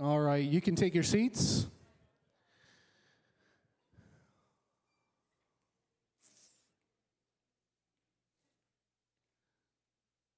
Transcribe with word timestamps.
All 0.00 0.20
right, 0.20 0.44
you 0.44 0.60
can 0.60 0.76
take 0.76 0.94
your 0.94 1.02
seats. 1.02 1.66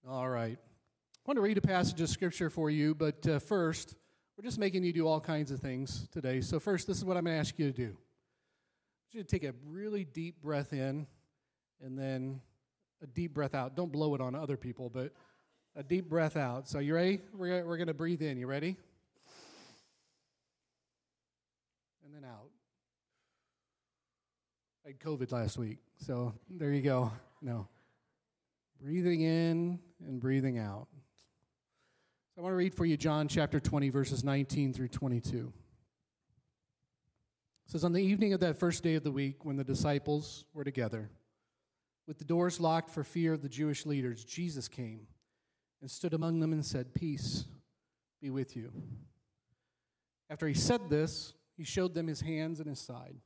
All 0.08 0.30
right. 0.30 0.56
I 0.56 1.22
want 1.26 1.36
to 1.36 1.42
read 1.42 1.58
a 1.58 1.60
passage 1.60 2.00
of 2.00 2.08
scripture 2.08 2.48
for 2.48 2.70
you, 2.70 2.94
but 2.94 3.26
uh, 3.28 3.38
first, 3.38 3.96
we're 4.38 4.44
just 4.44 4.58
making 4.58 4.82
you 4.82 4.94
do 4.94 5.06
all 5.06 5.20
kinds 5.20 5.50
of 5.50 5.60
things 5.60 6.08
today. 6.10 6.40
So, 6.40 6.58
first, 6.58 6.86
this 6.86 6.96
is 6.96 7.04
what 7.04 7.18
I'm 7.18 7.24
going 7.24 7.36
to 7.36 7.40
ask 7.40 7.58
you 7.58 7.70
to 7.70 7.76
do. 7.76 7.82
I 7.82 7.86
want 7.86 9.12
you 9.12 9.22
to 9.22 9.28
take 9.28 9.44
a 9.44 9.52
really 9.66 10.04
deep 10.04 10.40
breath 10.40 10.72
in 10.72 11.06
and 11.84 11.98
then 11.98 12.40
a 13.02 13.06
deep 13.06 13.34
breath 13.34 13.54
out. 13.54 13.76
Don't 13.76 13.92
blow 13.92 14.14
it 14.14 14.22
on 14.22 14.34
other 14.34 14.56
people, 14.56 14.88
but 14.88 15.12
a 15.76 15.82
deep 15.82 16.08
breath 16.08 16.38
out. 16.38 16.66
So, 16.66 16.78
you 16.78 16.94
ready? 16.94 17.20
We're, 17.34 17.62
we're 17.66 17.76
going 17.76 17.88
to 17.88 17.94
breathe 17.94 18.22
in. 18.22 18.38
You 18.38 18.46
ready? 18.46 18.78
And 22.12 22.24
then 22.24 22.28
out. 22.28 22.50
I 24.84 24.88
had 24.88 24.98
COVID 24.98 25.30
last 25.30 25.56
week, 25.56 25.78
so 25.98 26.34
there 26.48 26.72
you 26.72 26.82
go. 26.82 27.12
No. 27.40 27.68
Breathing 28.82 29.20
in 29.20 29.78
and 30.04 30.18
breathing 30.18 30.58
out. 30.58 30.88
So 32.34 32.40
I 32.40 32.40
want 32.40 32.52
to 32.52 32.56
read 32.56 32.74
for 32.74 32.84
you 32.84 32.96
John 32.96 33.28
chapter 33.28 33.60
20, 33.60 33.90
verses 33.90 34.24
19 34.24 34.72
through 34.72 34.88
22. 34.88 35.52
It 37.66 37.70
says, 37.70 37.84
On 37.84 37.92
the 37.92 38.02
evening 38.02 38.32
of 38.32 38.40
that 38.40 38.58
first 38.58 38.82
day 38.82 38.96
of 38.96 39.04
the 39.04 39.12
week, 39.12 39.44
when 39.44 39.56
the 39.56 39.62
disciples 39.62 40.46
were 40.52 40.64
together, 40.64 41.10
with 42.08 42.18
the 42.18 42.24
doors 42.24 42.58
locked 42.58 42.90
for 42.90 43.04
fear 43.04 43.34
of 43.34 43.42
the 43.42 43.48
Jewish 43.48 43.86
leaders, 43.86 44.24
Jesus 44.24 44.66
came 44.66 45.06
and 45.80 45.88
stood 45.88 46.14
among 46.14 46.40
them 46.40 46.52
and 46.52 46.66
said, 46.66 46.92
Peace 46.92 47.44
be 48.20 48.30
with 48.30 48.56
you. 48.56 48.72
After 50.28 50.48
he 50.48 50.54
said 50.54 50.90
this, 50.90 51.34
he 51.60 51.64
showed 51.66 51.92
them 51.92 52.06
his 52.06 52.22
hands 52.22 52.58
and 52.58 52.70
his 52.70 52.78
side. 52.78 53.16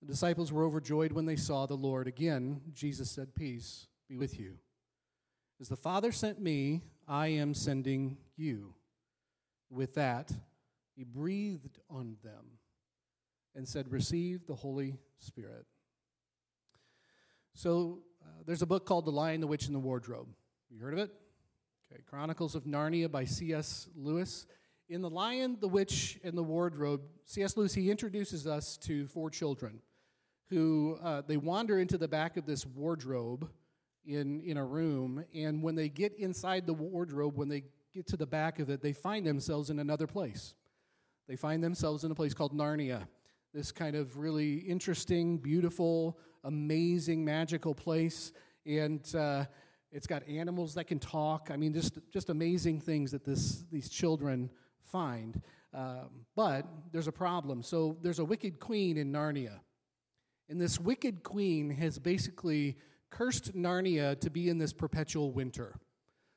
The 0.00 0.06
disciples 0.06 0.50
were 0.50 0.64
overjoyed 0.64 1.12
when 1.12 1.26
they 1.26 1.36
saw 1.36 1.66
the 1.66 1.74
Lord. 1.74 2.06
Again, 2.06 2.62
Jesus 2.72 3.10
said, 3.10 3.34
Peace 3.34 3.86
be 4.08 4.16
with 4.16 4.40
you. 4.40 4.54
As 5.60 5.68
the 5.68 5.76
Father 5.76 6.10
sent 6.10 6.40
me, 6.40 6.80
I 7.06 7.26
am 7.26 7.52
sending 7.52 8.16
you. 8.34 8.72
With 9.68 9.92
that, 9.96 10.32
he 10.96 11.04
breathed 11.04 11.80
on 11.90 12.16
them 12.24 12.56
and 13.54 13.68
said, 13.68 13.92
Receive 13.92 14.46
the 14.46 14.54
Holy 14.54 14.96
Spirit. 15.18 15.66
So 17.52 17.98
uh, 18.22 18.42
there's 18.46 18.62
a 18.62 18.66
book 18.66 18.86
called 18.86 19.04
The 19.04 19.12
Lion, 19.12 19.42
the 19.42 19.46
Witch, 19.46 19.66
and 19.66 19.74
the 19.74 19.80
Wardrobe. 19.80 20.28
You 20.70 20.78
heard 20.78 20.94
of 20.94 20.98
it? 20.98 21.10
Okay, 21.92 22.00
Chronicles 22.08 22.54
of 22.54 22.64
Narnia 22.64 23.10
by 23.10 23.26
C.S. 23.26 23.86
Lewis. 23.94 24.46
In 24.88 25.00
The 25.00 25.10
Lion, 25.10 25.56
the 25.60 25.68
Witch, 25.68 26.18
and 26.22 26.36
the 26.36 26.42
Wardrobe, 26.42 27.02
C.S. 27.24 27.56
Lewis, 27.56 27.74
he 27.74 27.90
introduces 27.90 28.46
us 28.46 28.76
to 28.78 29.06
four 29.06 29.30
children 29.30 29.80
who 30.50 30.98
uh, 31.02 31.22
they 31.26 31.38
wander 31.38 31.78
into 31.78 31.96
the 31.96 32.08
back 32.08 32.36
of 32.36 32.44
this 32.44 32.66
wardrobe 32.66 33.48
in, 34.04 34.40
in 34.42 34.56
a 34.56 34.64
room, 34.64 35.24
and 35.34 35.62
when 35.62 35.74
they 35.74 35.88
get 35.88 36.12
inside 36.18 36.66
the 36.66 36.74
wardrobe, 36.74 37.38
when 37.38 37.48
they 37.48 37.62
get 37.94 38.06
to 38.08 38.16
the 38.16 38.26
back 38.26 38.58
of 38.58 38.68
it, 38.68 38.82
they 38.82 38.92
find 38.92 39.26
themselves 39.26 39.70
in 39.70 39.78
another 39.78 40.06
place. 40.06 40.54
They 41.28 41.36
find 41.36 41.62
themselves 41.62 42.04
in 42.04 42.10
a 42.10 42.14
place 42.14 42.34
called 42.34 42.52
Narnia, 42.52 43.06
this 43.54 43.70
kind 43.70 43.96
of 43.96 44.18
really 44.18 44.56
interesting, 44.56 45.38
beautiful, 45.38 46.18
amazing, 46.44 47.24
magical 47.24 47.74
place. 47.74 48.32
And 48.66 49.02
uh, 49.14 49.44
it's 49.90 50.06
got 50.06 50.26
animals 50.28 50.74
that 50.74 50.84
can 50.84 50.98
talk. 50.98 51.48
I 51.50 51.56
mean, 51.56 51.72
just, 51.72 51.98
just 52.12 52.28
amazing 52.28 52.80
things 52.80 53.12
that 53.12 53.24
this, 53.24 53.64
these 53.70 53.88
children 53.88 54.50
find. 54.90 55.40
Um, 55.74 56.26
but 56.36 56.66
there's 56.92 57.08
a 57.08 57.12
problem. 57.12 57.62
So 57.62 57.96
there's 58.02 58.18
a 58.18 58.24
wicked 58.24 58.60
queen 58.60 58.96
in 58.96 59.12
Narnia. 59.12 59.60
And 60.48 60.60
this 60.60 60.78
wicked 60.78 61.22
queen 61.22 61.70
has 61.70 61.98
basically 61.98 62.76
cursed 63.10 63.54
Narnia 63.54 64.18
to 64.20 64.30
be 64.30 64.48
in 64.48 64.58
this 64.58 64.72
perpetual 64.72 65.32
winter. 65.32 65.76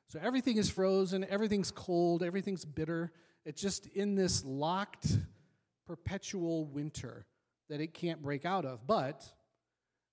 So 0.08 0.18
everything 0.22 0.56
is 0.56 0.70
frozen, 0.70 1.26
everything's 1.28 1.70
cold, 1.70 2.22
everything's 2.22 2.64
bitter. 2.64 3.12
It's 3.44 3.60
just 3.60 3.86
in 3.86 4.14
this 4.14 4.44
locked, 4.44 5.18
perpetual 5.86 6.66
winter 6.66 7.26
that 7.68 7.80
it 7.80 7.92
can't 7.92 8.22
break 8.22 8.44
out 8.44 8.64
of. 8.64 8.86
But 8.86 9.24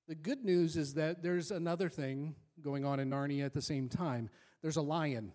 the 0.08 0.16
good 0.16 0.44
news 0.44 0.76
is 0.76 0.96
that 0.96 1.24
there's 1.24 1.52
another 1.52 1.90
thing 1.90 2.36
going 2.62 2.86
on 2.86 3.00
in 3.00 3.10
Narnia 3.10 3.46
at 3.46 3.54
the 3.54 3.62
same 3.62 3.88
time. 3.88 4.30
There's 4.62 4.78
a 4.78 4.82
lion 4.82 5.32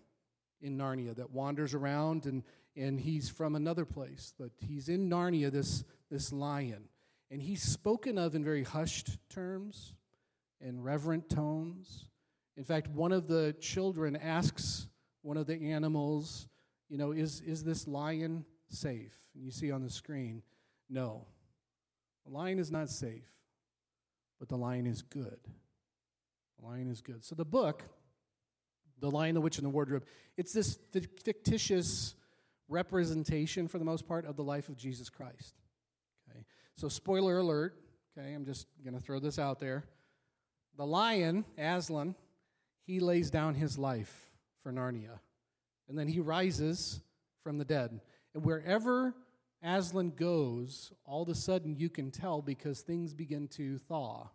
in 0.61 0.77
Narnia 0.77 1.15
that 1.15 1.31
wanders 1.31 1.73
around, 1.73 2.25
and, 2.25 2.43
and 2.79 2.97
he's 2.99 3.29
from 3.29 3.55
another 3.55 3.83
place, 3.83 4.33
but 4.39 4.51
he's 4.57 4.87
in 4.87 5.09
Narnia, 5.09 5.51
this, 5.51 5.83
this 6.09 6.31
lion. 6.31 6.85
And 7.29 7.41
he's 7.41 7.61
spoken 7.61 8.17
of 8.17 8.35
in 8.35 8.43
very 8.43 8.63
hushed 8.63 9.17
terms 9.29 9.93
in 10.61 10.81
reverent 10.81 11.29
tones. 11.29 12.05
In 12.55 12.63
fact, 12.63 12.87
one 12.87 13.11
of 13.11 13.27
the 13.27 13.53
children 13.59 14.15
asks 14.15 14.87
one 15.23 15.35
of 15.35 15.45
the 15.45 15.71
animals, 15.71 16.47
you 16.87 16.97
know, 16.97 17.11
is, 17.11 17.41
is 17.41 17.65
this 17.65 17.85
lion 17.85 18.45
safe? 18.69 19.13
And 19.35 19.43
you 19.43 19.51
see 19.51 19.71
on 19.71 19.83
the 19.83 19.89
screen, 19.89 20.41
no. 20.89 21.25
The 22.25 22.31
lion 22.31 22.59
is 22.59 22.71
not 22.71 22.89
safe, 22.89 23.29
but 24.39 24.47
the 24.47 24.57
lion 24.57 24.87
is 24.87 25.01
good. 25.01 25.39
The 26.59 26.65
lion 26.65 26.89
is 26.89 27.01
good. 27.01 27.25
So 27.25 27.35
the 27.35 27.45
book, 27.45 27.83
The 28.99 29.11
Lion, 29.11 29.35
the 29.35 29.41
Witch, 29.41 29.57
and 29.57 29.65
the 29.65 29.69
Wardrobe, 29.69 30.05
it's 30.37 30.53
this 30.53 30.77
fictitious 31.23 32.15
representation, 32.69 33.67
for 33.67 33.79
the 33.79 33.85
most 33.85 34.07
part, 34.07 34.25
of 34.25 34.35
the 34.35 34.43
life 34.43 34.69
of 34.69 34.77
Jesus 34.77 35.09
Christ. 35.09 35.55
Okay. 36.29 36.45
So, 36.75 36.87
spoiler 36.87 37.39
alert, 37.39 37.75
okay, 38.17 38.33
I'm 38.33 38.45
just 38.45 38.67
going 38.83 38.93
to 38.95 39.01
throw 39.01 39.19
this 39.19 39.39
out 39.39 39.59
there. 39.59 39.83
The 40.77 40.85
lion, 40.85 41.43
Aslan, 41.57 42.15
he 42.85 42.99
lays 42.99 43.29
down 43.29 43.55
his 43.55 43.77
life 43.77 44.31
for 44.63 44.71
Narnia. 44.71 45.19
And 45.89 45.97
then 45.97 46.07
he 46.07 46.19
rises 46.19 47.01
from 47.43 47.57
the 47.57 47.65
dead. 47.65 47.99
And 48.33 48.45
wherever 48.45 49.15
Aslan 49.63 50.11
goes, 50.11 50.93
all 51.05 51.23
of 51.23 51.29
a 51.29 51.35
sudden 51.35 51.75
you 51.75 51.89
can 51.89 52.11
tell 52.11 52.41
because 52.41 52.81
things 52.81 53.13
begin 53.13 53.47
to 53.49 53.77
thaw. 53.79 54.29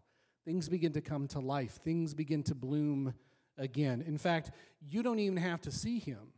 Things 0.45 0.69
begin 0.69 0.93
to 0.93 1.01
come 1.01 1.27
to 1.29 1.41
life. 1.41 1.81
Things 1.83 2.13
begin 2.13 2.43
to 2.45 2.55
bloom 2.55 3.15
again. 3.57 4.05
In 4.07 4.19
fact, 4.19 4.51
you 4.83 5.03
don't 5.03 5.21
even 5.21 5.39
have 5.39 5.63
to 5.63 5.71
see 5.71 5.99
him 5.99 6.34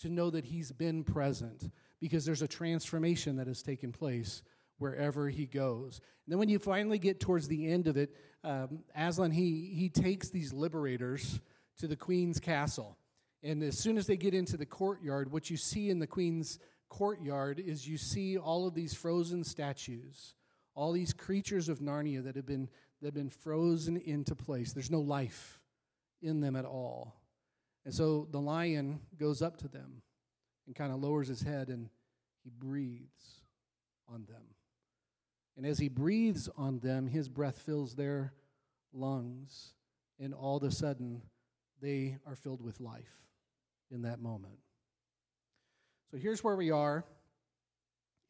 to 0.00 0.08
know 0.08 0.30
that 0.30 0.44
he's 0.44 0.72
been 0.72 1.04
present 1.04 1.70
because 2.00 2.24
there's 2.24 2.42
a 2.42 2.48
transformation 2.48 3.36
that 3.36 3.46
has 3.46 3.62
taken 3.62 3.92
place 3.92 4.42
wherever 4.78 5.28
he 5.28 5.46
goes. 5.46 6.00
And 6.26 6.32
then 6.32 6.38
when 6.38 6.48
you 6.48 6.58
finally 6.58 6.98
get 6.98 7.20
towards 7.20 7.48
the 7.48 7.66
end 7.68 7.86
of 7.86 7.96
it, 7.96 8.14
um, 8.42 8.80
Aslan, 8.94 9.30
he, 9.30 9.72
he 9.74 9.88
takes 9.88 10.30
these 10.30 10.52
liberators 10.52 11.40
to 11.78 11.86
the 11.86 11.96
queen's 11.96 12.40
castle. 12.40 12.98
And 13.42 13.62
as 13.62 13.78
soon 13.78 13.98
as 13.98 14.06
they 14.06 14.16
get 14.16 14.34
into 14.34 14.56
the 14.56 14.66
courtyard, 14.66 15.30
what 15.30 15.50
you 15.50 15.56
see 15.56 15.90
in 15.90 15.98
the 15.98 16.06
queen's 16.06 16.58
courtyard 16.88 17.58
is 17.58 17.88
you 17.88 17.98
see 17.98 18.38
all 18.38 18.66
of 18.66 18.74
these 18.74 18.94
frozen 18.94 19.44
statues, 19.44 20.34
all 20.74 20.92
these 20.92 21.12
creatures 21.12 21.68
of 21.68 21.80
Narnia 21.80 22.24
that 22.24 22.36
have 22.36 22.46
been, 22.46 22.68
that 23.00 23.08
have 23.08 23.14
been 23.14 23.30
frozen 23.30 23.96
into 23.96 24.34
place. 24.34 24.72
There's 24.72 24.90
no 24.90 25.00
life 25.00 25.60
in 26.22 26.40
them 26.40 26.56
at 26.56 26.64
all. 26.64 27.14
And 27.84 27.94
so 27.94 28.26
the 28.30 28.40
lion 28.40 29.00
goes 29.18 29.42
up 29.42 29.58
to 29.58 29.68
them 29.68 30.02
and 30.66 30.74
kind 30.74 30.92
of 30.92 31.00
lowers 31.00 31.28
his 31.28 31.42
head 31.42 31.68
and 31.68 31.88
he 32.42 32.50
breathes 32.50 33.40
on 34.08 34.24
them. 34.26 34.42
And 35.56 35.66
as 35.66 35.78
he 35.78 35.88
breathes 35.88 36.48
on 36.56 36.78
them, 36.80 37.06
his 37.06 37.28
breath 37.28 37.58
fills 37.58 37.94
their 37.94 38.32
lungs, 38.92 39.74
and 40.18 40.34
all 40.34 40.56
of 40.56 40.62
a 40.62 40.70
sudden, 40.70 41.22
they 41.80 42.18
are 42.26 42.34
filled 42.34 42.60
with 42.60 42.80
life 42.80 43.22
in 43.90 44.02
that 44.02 44.20
moment. 44.20 44.58
So 46.10 46.16
here's 46.16 46.42
where 46.42 46.56
we 46.56 46.70
are 46.70 47.04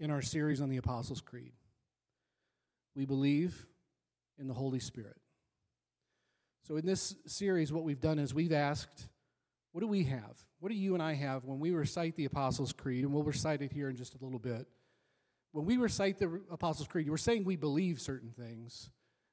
in 0.00 0.10
our 0.10 0.22
series 0.22 0.60
on 0.60 0.68
the 0.68 0.76
Apostles' 0.76 1.20
Creed. 1.20 1.52
We 2.94 3.04
believe 3.06 3.66
in 4.38 4.46
the 4.46 4.54
Holy 4.54 4.80
Spirit. 4.80 5.16
So, 6.66 6.76
in 6.76 6.86
this 6.86 7.14
series, 7.26 7.72
what 7.72 7.84
we've 7.84 8.00
done 8.00 8.18
is 8.18 8.32
we've 8.32 8.52
asked, 8.52 9.08
what 9.74 9.82
do 9.82 9.86
we 9.86 10.04
have? 10.04 10.38
What 10.60 10.70
do 10.70 10.74
you 10.74 10.94
and 10.94 11.02
I 11.02 11.12
have 11.12 11.44
when 11.44 11.60
we 11.60 11.72
recite 11.72 12.16
the 12.16 12.24
Apostles' 12.24 12.72
Creed? 12.72 13.04
And 13.04 13.12
we'll 13.12 13.24
recite 13.24 13.60
it 13.60 13.72
here 13.72 13.90
in 13.90 13.96
just 13.96 14.14
a 14.14 14.24
little 14.24 14.38
bit 14.38 14.66
when 15.54 15.66
we 15.66 15.76
recite 15.76 16.18
the 16.18 16.40
Apostles' 16.50 16.88
Creed, 16.88 17.08
we're 17.08 17.16
saying 17.16 17.44
we 17.44 17.54
believe 17.54 18.00
certain 18.00 18.32
things, 18.32 18.90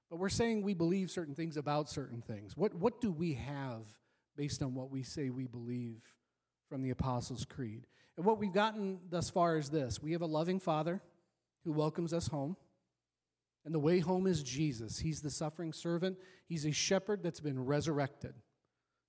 but 0.07 0.19
we're 0.19 0.29
saying 0.29 0.61
we 0.61 0.75
believe 0.75 1.09
certain 1.09 1.33
things 1.33 1.57
about 1.57 1.89
certain 1.89 2.21
things. 2.21 2.55
What, 2.55 2.75
what 2.75 3.01
do 3.01 3.11
we 3.11 3.33
have 3.33 3.87
based 4.37 4.61
on 4.61 4.75
what 4.75 4.91
we 4.91 5.01
say 5.01 5.31
we 5.31 5.47
believe 5.47 6.03
from 6.69 6.83
the 6.83 6.91
Apostles' 6.91 7.43
Creed? 7.43 7.87
And 8.17 8.25
what 8.25 8.37
we've 8.37 8.53
gotten 8.53 8.99
thus 9.09 9.31
far 9.31 9.57
is 9.57 9.71
this 9.71 9.99
we 9.99 10.11
have 10.11 10.21
a 10.21 10.27
loving 10.27 10.59
Father 10.59 11.01
who 11.65 11.71
welcomes 11.71 12.13
us 12.13 12.27
home. 12.27 12.55
And 13.65 13.73
the 13.73 13.79
way 13.79 13.99
home 13.99 14.27
is 14.27 14.43
Jesus. 14.43 14.99
He's 14.99 15.21
the 15.21 15.29
suffering 15.31 15.73
servant, 15.73 16.17
He's 16.45 16.65
a 16.65 16.71
shepherd 16.71 17.23
that's 17.23 17.39
been 17.39 17.65
resurrected. 17.65 18.35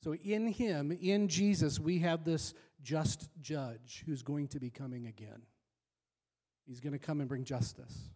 So 0.03 0.15
in 0.15 0.49
him, 0.49 0.91
in 0.91 1.29
Jesus, 1.29 1.79
we 1.79 2.01
have 2.01 2.25
this 2.25 2.55
just 2.83 3.29
judge 3.41 4.03
who's 4.05 4.23
going 4.23 4.49
to 4.49 4.59
be 4.59 4.69
coming 4.69 5.07
again. 5.07 5.43
He's 6.67 6.81
going 6.81 6.93
to 6.93 6.99
come 6.99 7.21
and 7.21 7.29
bring 7.29 7.45
justice. 7.45 8.11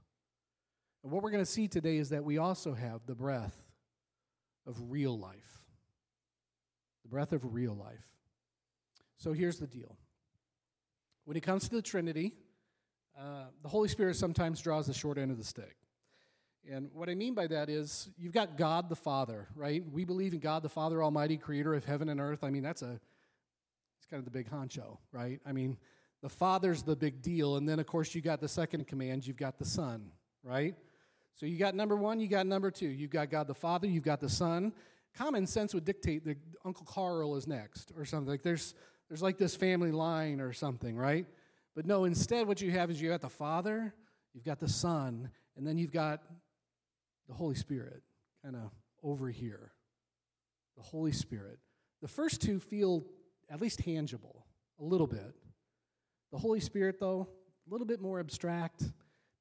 And 1.04 1.12
what 1.12 1.22
we're 1.22 1.30
going 1.30 1.44
to 1.44 1.50
see 1.50 1.68
today 1.68 1.98
is 1.98 2.08
that 2.08 2.24
we 2.24 2.38
also 2.38 2.74
have 2.74 3.06
the 3.06 3.14
breath 3.14 3.56
of 4.66 4.90
real 4.90 5.16
life. 5.16 5.64
The 7.04 7.08
breath 7.08 7.32
of 7.32 7.54
real 7.54 7.74
life. 7.74 8.04
So 9.16 9.32
here's 9.32 9.58
the 9.58 9.68
deal 9.68 9.96
when 11.24 11.36
it 11.36 11.42
comes 11.42 11.68
to 11.68 11.74
the 11.76 11.82
Trinity, 11.82 12.34
uh, 13.18 13.46
the 13.62 13.68
Holy 13.68 13.88
Spirit 13.88 14.16
sometimes 14.16 14.60
draws 14.60 14.86
the 14.86 14.94
short 14.94 15.18
end 15.18 15.30
of 15.30 15.38
the 15.38 15.44
stick. 15.44 15.76
And 16.70 16.90
what 16.92 17.08
I 17.08 17.14
mean 17.14 17.34
by 17.34 17.46
that 17.46 17.68
is 17.68 18.08
you've 18.18 18.32
got 18.32 18.56
God 18.56 18.88
the 18.88 18.96
Father, 18.96 19.46
right? 19.54 19.82
We 19.92 20.04
believe 20.04 20.32
in 20.32 20.40
God 20.40 20.62
the 20.62 20.68
Father 20.68 21.02
Almighty, 21.02 21.36
creator 21.36 21.74
of 21.74 21.84
heaven 21.84 22.08
and 22.08 22.20
earth. 22.20 22.42
I 22.42 22.50
mean, 22.50 22.62
that's 22.62 22.82
a, 22.82 23.00
it's 23.98 24.06
kind 24.10 24.18
of 24.18 24.24
the 24.24 24.30
big 24.30 24.50
honcho, 24.50 24.98
right? 25.12 25.40
I 25.46 25.52
mean, 25.52 25.76
the 26.22 26.28
Father's 26.28 26.82
the 26.82 26.96
big 26.96 27.22
deal. 27.22 27.56
And 27.56 27.68
then, 27.68 27.78
of 27.78 27.86
course, 27.86 28.14
you 28.14 28.20
got 28.20 28.40
the 28.40 28.48
second 28.48 28.86
command, 28.86 29.26
you've 29.26 29.36
got 29.36 29.58
the 29.58 29.64
Son, 29.64 30.10
right? 30.42 30.74
So 31.34 31.46
you 31.46 31.58
got 31.58 31.74
number 31.74 31.96
one, 31.96 32.18
you 32.18 32.28
got 32.28 32.46
number 32.46 32.70
two. 32.70 32.88
You've 32.88 33.10
got 33.10 33.30
God 33.30 33.46
the 33.46 33.54
Father, 33.54 33.86
you've 33.86 34.04
got 34.04 34.20
the 34.20 34.28
Son. 34.28 34.72
Common 35.16 35.46
sense 35.46 35.72
would 35.74 35.84
dictate 35.84 36.24
that 36.24 36.38
Uncle 36.64 36.86
Carl 36.86 37.36
is 37.36 37.46
next 37.46 37.92
or 37.96 38.04
something. 38.04 38.30
Like 38.30 38.42
there's 38.42 38.74
there's 39.08 39.22
like 39.22 39.38
this 39.38 39.54
family 39.54 39.92
line 39.92 40.40
or 40.40 40.52
something, 40.52 40.96
right? 40.96 41.26
But 41.74 41.86
no, 41.86 42.04
instead, 42.04 42.46
what 42.46 42.60
you 42.60 42.70
have 42.72 42.90
is 42.90 43.00
you 43.00 43.10
got 43.10 43.20
the 43.20 43.28
Father, 43.28 43.94
you've 44.34 44.44
got 44.44 44.58
the 44.58 44.68
Son, 44.68 45.30
and 45.56 45.66
then 45.66 45.78
you've 45.78 45.92
got 45.92 46.22
the 47.28 47.34
Holy 47.34 47.54
Spirit 47.54 48.02
kind 48.42 48.56
of 48.56 48.70
over 49.02 49.28
here. 49.28 49.72
The 50.76 50.82
Holy 50.82 51.12
Spirit. 51.12 51.58
The 52.02 52.08
first 52.08 52.40
two 52.40 52.60
feel 52.60 53.04
at 53.48 53.60
least 53.60 53.80
tangible, 53.80 54.44
a 54.80 54.84
little 54.84 55.06
bit. 55.06 55.34
The 56.32 56.38
Holy 56.38 56.60
Spirit, 56.60 56.98
though, 57.00 57.28
a 57.66 57.72
little 57.72 57.86
bit 57.86 58.00
more 58.00 58.20
abstract. 58.20 58.84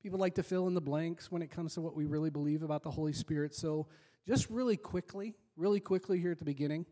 People 0.02 0.20
like 0.20 0.36
to 0.36 0.44
fill 0.44 0.68
in 0.68 0.74
the 0.74 0.82
blanks 0.82 1.32
when 1.32 1.42
it 1.42 1.52
comes 1.52 1.74
to 1.74 1.82
what 1.82 1.96
we 1.96 2.06
really 2.06 2.30
believe 2.30 2.64
about 2.64 2.84
the 2.84 2.92
Holy 2.92 3.14
Spirit. 3.14 3.56
So, 3.56 3.88
just 4.28 4.50
really 4.50 4.78
quickly, 4.78 5.36
really 5.56 5.80
quickly 5.80 6.20
here 6.20 6.32
at 6.32 6.40
the 6.40 6.46
beginning, 6.46 6.86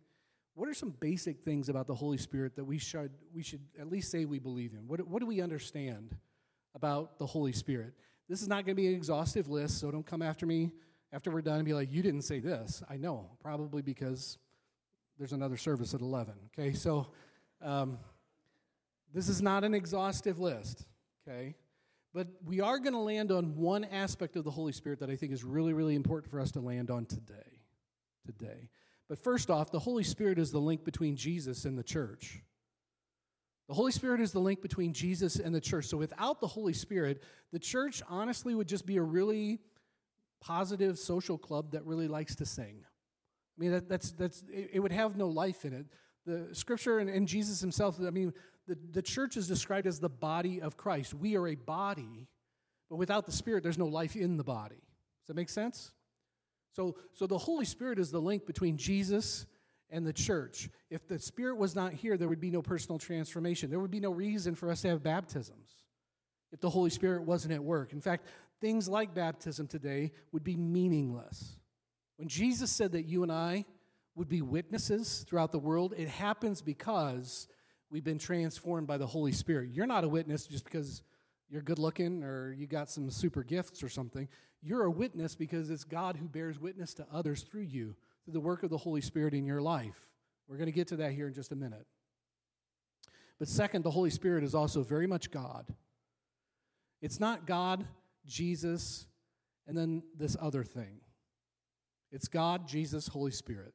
what 0.56 0.70
are 0.70 0.74
some 0.74 0.94
basic 1.00 1.42
things 1.42 1.70
about 1.70 1.88
the 1.88 1.96
Holy 1.96 2.18
Spirit 2.18 2.56
that 2.58 2.66
we 2.66 2.78
should, 2.78 3.12
we 3.34 3.42
should 3.42 3.62
at 3.80 3.90
least 3.90 4.12
say 4.12 4.26
we 4.26 4.40
believe 4.40 4.74
in? 4.74 4.88
What, 4.88 5.08
what 5.08 5.20
do 5.20 5.26
we 5.26 5.42
understand 5.42 6.16
about 6.76 7.18
the 7.18 7.26
Holy 7.26 7.54
Spirit? 7.54 7.94
This 8.30 8.42
is 8.42 8.48
not 8.48 8.66
going 8.66 8.76
to 8.76 8.82
be 8.82 8.88
an 8.88 8.96
exhaustive 8.96 9.50
list, 9.50 9.80
so 9.80 9.92
don't 9.92 10.06
come 10.06 10.22
after 10.22 10.46
me 10.46 10.72
after 11.12 11.30
we're 11.30 11.42
done 11.42 11.58
and 11.58 11.66
be 11.66 11.74
like, 11.74 11.92
you 11.92 12.02
didn't 12.02 12.24
say 12.24 12.40
this. 12.40 12.82
I 12.90 12.98
know, 12.98 13.30
probably 13.42 13.82
because 13.82 14.40
there's 15.18 15.34
another 15.34 15.58
service 15.58 15.94
at 15.94 16.02
11. 16.02 16.34
Okay, 16.58 16.74
so 16.74 17.08
um, 17.62 18.00
this 19.14 19.30
is 19.30 19.42
not 19.42 19.64
an 19.64 19.74
exhaustive 19.74 20.40
list, 20.40 20.86
okay? 21.28 21.56
But 22.14 22.28
we 22.44 22.62
are 22.62 22.80
going 22.80 22.94
to 22.94 23.00
land 23.00 23.32
on 23.32 23.56
one 23.56 23.84
aspect 23.84 24.36
of 24.36 24.44
the 24.44 24.52
Holy 24.52 24.72
Spirit 24.72 25.00
that 25.00 25.10
I 25.10 25.16
think 25.16 25.32
is 25.32 25.44
really, 25.44 25.74
really 25.74 25.96
important 25.96 26.32
for 26.32 26.40
us 26.40 26.52
to 26.52 26.60
land 26.60 26.90
on 26.90 27.06
today. 27.06 27.62
Today. 28.26 28.70
But 29.08 29.20
first 29.20 29.50
off, 29.50 29.72
the 29.72 29.80
Holy 29.80 30.04
Spirit 30.04 30.40
is 30.40 30.52
the 30.52 30.60
link 30.60 30.84
between 30.84 31.16
Jesus 31.16 31.66
and 31.66 31.78
the 31.78 31.84
church. 31.84 32.42
The 33.68 33.74
Holy 33.74 33.92
Spirit 33.92 34.20
is 34.20 34.32
the 34.32 34.40
link 34.40 34.62
between 34.62 34.94
Jesus 34.94 35.38
and 35.38 35.56
the 35.56 35.62
church. 35.62 35.86
So 35.86 35.98
without 35.98 36.42
the 36.42 36.48
Holy 36.48 36.74
Spirit, 36.74 37.24
the 37.52 37.60
church 37.60 38.02
honestly 38.10 38.56
would 38.56 38.68
just 38.68 38.86
be 38.86 38.98
a 38.98 39.02
really 39.02 39.60
positive 40.42 41.00
social 41.00 41.38
club 41.38 41.72
that 41.72 41.86
really 41.86 42.08
likes 42.08 42.36
to 42.36 42.46
sing. 42.46 42.84
I 42.84 43.62
mean, 43.62 43.72
that, 43.72 43.88
that's, 43.88 44.12
that's, 44.12 44.44
it 44.52 44.80
would 44.82 44.92
have 44.92 45.16
no 45.16 45.28
life 45.28 45.64
in 45.64 45.74
it. 45.74 45.86
The 46.26 46.54
scripture 46.54 47.00
and, 47.00 47.10
and 47.10 47.28
Jesus 47.28 47.62
himself, 47.62 47.98
I 48.06 48.10
mean, 48.10 48.34
the, 48.68 48.78
the 48.92 49.02
church 49.02 49.38
is 49.38 49.48
described 49.48 49.88
as 49.88 50.00
the 50.00 50.10
body 50.10 50.62
of 50.62 50.76
Christ. 50.76 51.14
We 51.14 51.38
are 51.38 51.48
a 51.48 51.56
body, 51.56 52.28
but 52.90 52.98
without 52.98 53.26
the 53.26 53.32
Spirit, 53.32 53.64
there's 53.64 53.78
no 53.78 53.88
life 53.88 54.16
in 54.16 54.38
the 54.38 54.44
body. 54.44 54.76
Does 54.76 55.28
that 55.28 55.36
make 55.36 55.50
sense? 55.50 55.92
So, 56.74 56.96
so 57.14 57.28
the 57.28 57.38
Holy 57.38 57.66
Spirit 57.66 58.00
is 58.00 58.12
the 58.12 58.22
link 58.22 58.46
between 58.46 58.78
Jesus 58.78 59.46
and 59.94 60.06
the 60.06 60.12
church. 60.12 60.70
If 60.90 61.08
the 61.08 61.20
Spirit 61.20 61.58
was 61.58 61.76
not 61.76 61.94
here, 61.94 62.18
there 62.18 62.28
would 62.28 62.42
be 62.42 62.52
no 62.52 62.62
personal 62.62 63.00
transformation. 63.00 63.70
There 63.70 63.80
would 63.80 63.92
be 63.92 64.00
no 64.00 64.12
reason 64.12 64.56
for 64.56 64.70
us 64.70 64.82
to 64.82 64.90
have 64.90 65.04
baptisms 65.04 65.70
if 66.52 66.60
the 66.60 66.70
Holy 66.70 66.90
Spirit 66.90 67.24
wasn't 67.24 67.54
at 67.54 67.64
work. 67.64 67.94
In 67.94 68.02
fact, 68.02 68.28
things 68.60 68.90
like 68.90 69.14
baptism 69.14 69.68
today 69.68 70.12
would 70.32 70.44
be 70.44 70.58
meaningless. 70.58 71.58
When 72.18 72.28
Jesus 72.28 72.72
said 72.72 72.92
that 72.94 73.04
you 73.04 73.24
and 73.24 73.32
I 73.32 73.66
would 74.16 74.30
be 74.30 74.42
witnesses 74.42 75.26
throughout 75.28 75.52
the 75.52 75.60
world, 75.60 75.94
it 75.98 76.08
happens 76.08 76.62
because 76.62 77.48
we've 77.90 78.04
been 78.04 78.20
transformed 78.20 78.88
by 78.88 78.98
the 78.98 79.08
Holy 79.08 79.32
Spirit. 79.32 79.70
You're 79.72 79.88
not 79.88 80.04
a 80.04 80.10
witness 80.10 80.46
just 80.48 80.66
because 80.66 81.04
you're 81.50 81.62
good 81.62 81.80
looking 81.80 82.24
or 82.24 82.52
you 82.52 82.66
got 82.66 82.90
some 82.90 83.10
super 83.10 83.44
gifts 83.44 83.84
or 83.84 83.90
something. 83.90 84.28
You're 84.62 84.86
a 84.86 84.92
witness 84.92 85.36
because 85.36 85.70
it's 85.70 85.84
God 85.84 86.18
who 86.18 86.28
bears 86.28 86.60
witness 86.60 86.94
to 86.96 87.06
others 87.12 87.44
through 87.44 87.64
you, 87.64 87.96
through 88.24 88.34
the 88.34 88.40
work 88.40 88.64
of 88.64 88.70
the 88.70 88.78
Holy 88.78 89.02
Spirit 89.02 89.34
in 89.34 89.46
your 89.46 89.62
life. 89.62 90.00
We're 90.48 90.58
going 90.58 90.68
to 90.68 90.74
get 90.74 90.88
to 90.90 90.98
that 90.98 91.14
here 91.14 91.28
in 91.28 91.34
just 91.34 91.52
a 91.52 91.56
minute. 91.56 91.86
But 93.40 93.48
second, 93.48 93.84
the 93.84 93.92
Holy 93.92 94.10
Spirit 94.10 94.44
is 94.44 94.56
also 94.56 94.84
very 94.84 95.08
much 95.08 95.32
God. 95.32 95.68
It's 97.02 97.20
not 97.20 97.46
God, 97.46 97.86
Jesus, 98.26 99.08
and 99.68 99.78
then 99.78 100.04
this 100.18 100.38
other 100.40 100.64
thing. 100.64 101.02
It's 102.12 102.28
God, 102.28 102.68
Jesus, 102.68 103.08
Holy 103.08 103.32
Spirit, 103.32 103.74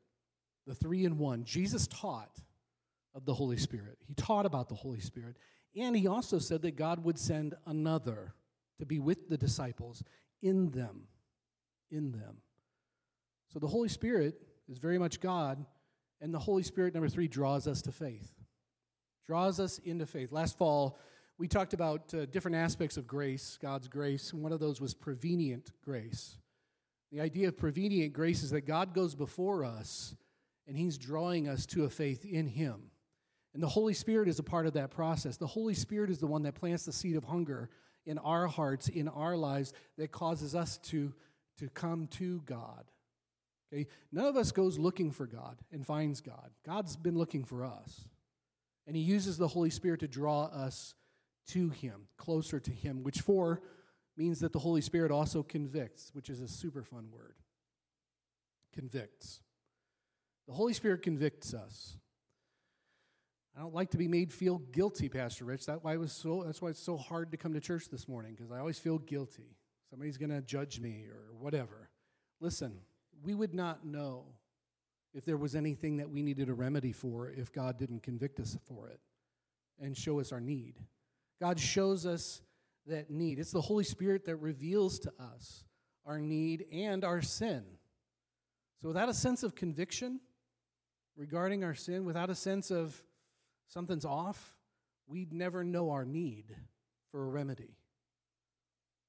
the 0.66 0.74
three 0.74 1.04
in 1.04 1.18
one. 1.18 1.44
Jesus 1.44 1.86
taught 1.88 2.40
of 3.14 3.24
the 3.24 3.34
Holy 3.34 3.56
Spirit, 3.56 3.98
He 4.06 4.14
taught 4.14 4.46
about 4.46 4.68
the 4.68 4.74
Holy 4.74 5.00
Spirit. 5.00 5.36
And 5.76 5.96
He 5.96 6.06
also 6.06 6.38
said 6.38 6.62
that 6.62 6.76
God 6.76 7.04
would 7.04 7.18
send 7.18 7.54
another 7.66 8.34
to 8.78 8.86
be 8.86 8.98
with 8.98 9.28
the 9.28 9.36
disciples 9.36 10.02
in 10.40 10.70
them. 10.70 11.08
In 11.90 12.12
them. 12.12 12.38
So 13.48 13.58
the 13.58 13.66
Holy 13.66 13.88
Spirit 13.88 14.40
is 14.68 14.78
very 14.78 14.98
much 14.98 15.20
God, 15.20 15.64
and 16.20 16.32
the 16.32 16.38
Holy 16.38 16.62
Spirit, 16.62 16.94
number 16.94 17.08
three, 17.08 17.28
draws 17.28 17.66
us 17.66 17.82
to 17.82 17.92
faith. 17.92 18.32
Draws 19.26 19.60
us 19.60 19.78
into 19.78 20.06
faith. 20.06 20.32
Last 20.32 20.58
fall, 20.58 20.98
we 21.38 21.48
talked 21.48 21.72
about 21.72 22.12
uh, 22.12 22.26
different 22.26 22.56
aspects 22.56 22.96
of 22.96 23.06
grace, 23.06 23.58
God's 23.60 23.88
grace. 23.88 24.34
One 24.34 24.52
of 24.52 24.60
those 24.60 24.80
was 24.80 24.94
prevenient 24.94 25.70
grace. 25.84 26.36
The 27.12 27.20
idea 27.20 27.48
of 27.48 27.56
prevenient 27.56 28.12
grace 28.12 28.42
is 28.42 28.50
that 28.50 28.62
God 28.62 28.92
goes 28.92 29.14
before 29.14 29.64
us 29.64 30.14
and 30.66 30.76
He's 30.76 30.98
drawing 30.98 31.48
us 31.48 31.64
to 31.66 31.84
a 31.84 31.88
faith 31.88 32.24
in 32.24 32.46
Him. 32.46 32.90
And 33.54 33.62
the 33.62 33.68
Holy 33.68 33.94
Spirit 33.94 34.28
is 34.28 34.38
a 34.38 34.42
part 34.42 34.66
of 34.66 34.74
that 34.74 34.90
process. 34.90 35.36
The 35.36 35.46
Holy 35.46 35.74
Spirit 35.74 36.10
is 36.10 36.18
the 36.18 36.26
one 36.26 36.42
that 36.42 36.54
plants 36.54 36.84
the 36.84 36.92
seed 36.92 37.16
of 37.16 37.24
hunger 37.24 37.70
in 38.04 38.18
our 38.18 38.46
hearts, 38.46 38.88
in 38.88 39.08
our 39.08 39.36
lives, 39.36 39.72
that 39.96 40.12
causes 40.12 40.54
us 40.54 40.78
to, 40.78 41.14
to 41.58 41.68
come 41.70 42.06
to 42.08 42.42
God. 42.44 42.84
Okay? 43.72 43.86
None 44.12 44.24
of 44.24 44.36
us 44.36 44.52
goes 44.52 44.78
looking 44.78 45.10
for 45.10 45.26
God 45.26 45.58
and 45.72 45.86
finds 45.86 46.20
God. 46.20 46.50
God's 46.64 46.96
been 46.96 47.18
looking 47.18 47.44
for 47.44 47.64
us. 47.64 48.08
And 48.86 48.96
He 48.96 49.02
uses 49.02 49.36
the 49.36 49.48
Holy 49.48 49.70
Spirit 49.70 50.00
to 50.00 50.08
draw 50.08 50.44
us 50.44 50.94
to 51.48 51.68
Him, 51.70 52.08
closer 52.16 52.60
to 52.60 52.70
Him, 52.70 53.02
which 53.02 53.20
for 53.20 53.60
means 54.16 54.40
that 54.40 54.52
the 54.52 54.58
Holy 54.58 54.80
Spirit 54.80 55.10
also 55.10 55.42
convicts, 55.42 56.10
which 56.12 56.28
is 56.28 56.40
a 56.40 56.48
super 56.48 56.82
fun 56.82 57.08
word. 57.12 57.34
Convicts. 58.74 59.40
The 60.46 60.54
Holy 60.54 60.72
Spirit 60.72 61.02
convicts 61.02 61.54
us. 61.54 61.96
I 63.56 63.60
don't 63.60 63.74
like 63.74 63.90
to 63.90 63.98
be 63.98 64.08
made 64.08 64.32
feel 64.32 64.58
guilty, 64.58 65.08
Pastor 65.08 65.44
Rich. 65.44 65.66
That's 65.66 65.82
why, 65.82 65.94
it 65.94 66.00
was 66.00 66.12
so, 66.12 66.44
that's 66.44 66.62
why 66.62 66.70
it's 66.70 66.82
so 66.82 66.96
hard 66.96 67.32
to 67.32 67.36
come 67.36 67.54
to 67.54 67.60
church 67.60 67.88
this 67.90 68.08
morning, 68.08 68.34
because 68.34 68.52
I 68.52 68.58
always 68.58 68.78
feel 68.78 68.98
guilty. 68.98 69.56
Somebody's 69.90 70.16
going 70.16 70.30
to 70.30 70.40
judge 70.40 70.80
me 70.80 71.06
or 71.10 71.34
whatever. 71.38 71.90
Listen, 72.40 72.78
we 73.22 73.34
would 73.34 73.54
not 73.54 73.84
know 73.84 74.24
if 75.14 75.24
there 75.24 75.36
was 75.36 75.54
anything 75.54 75.96
that 75.96 76.10
we 76.10 76.22
needed 76.22 76.48
a 76.48 76.54
remedy 76.54 76.92
for 76.92 77.28
if 77.30 77.52
God 77.52 77.78
didn't 77.78 78.02
convict 78.02 78.40
us 78.40 78.56
for 78.66 78.88
it 78.88 79.00
and 79.80 79.96
show 79.96 80.20
us 80.20 80.32
our 80.32 80.40
need. 80.40 80.74
God 81.40 81.58
shows 81.58 82.06
us 82.06 82.42
that 82.86 83.10
need. 83.10 83.38
It's 83.38 83.52
the 83.52 83.60
Holy 83.60 83.84
Spirit 83.84 84.24
that 84.26 84.36
reveals 84.36 84.98
to 85.00 85.12
us 85.18 85.64
our 86.04 86.18
need 86.18 86.66
and 86.72 87.04
our 87.04 87.22
sin. 87.22 87.64
So, 88.80 88.88
without 88.88 89.08
a 89.08 89.14
sense 89.14 89.42
of 89.42 89.54
conviction 89.54 90.20
regarding 91.16 91.64
our 91.64 91.74
sin, 91.74 92.04
without 92.04 92.30
a 92.30 92.34
sense 92.34 92.70
of 92.70 93.02
something's 93.66 94.04
off, 94.04 94.56
we'd 95.06 95.32
never 95.32 95.64
know 95.64 95.90
our 95.90 96.04
need 96.04 96.54
for 97.10 97.24
a 97.24 97.28
remedy. 97.28 97.76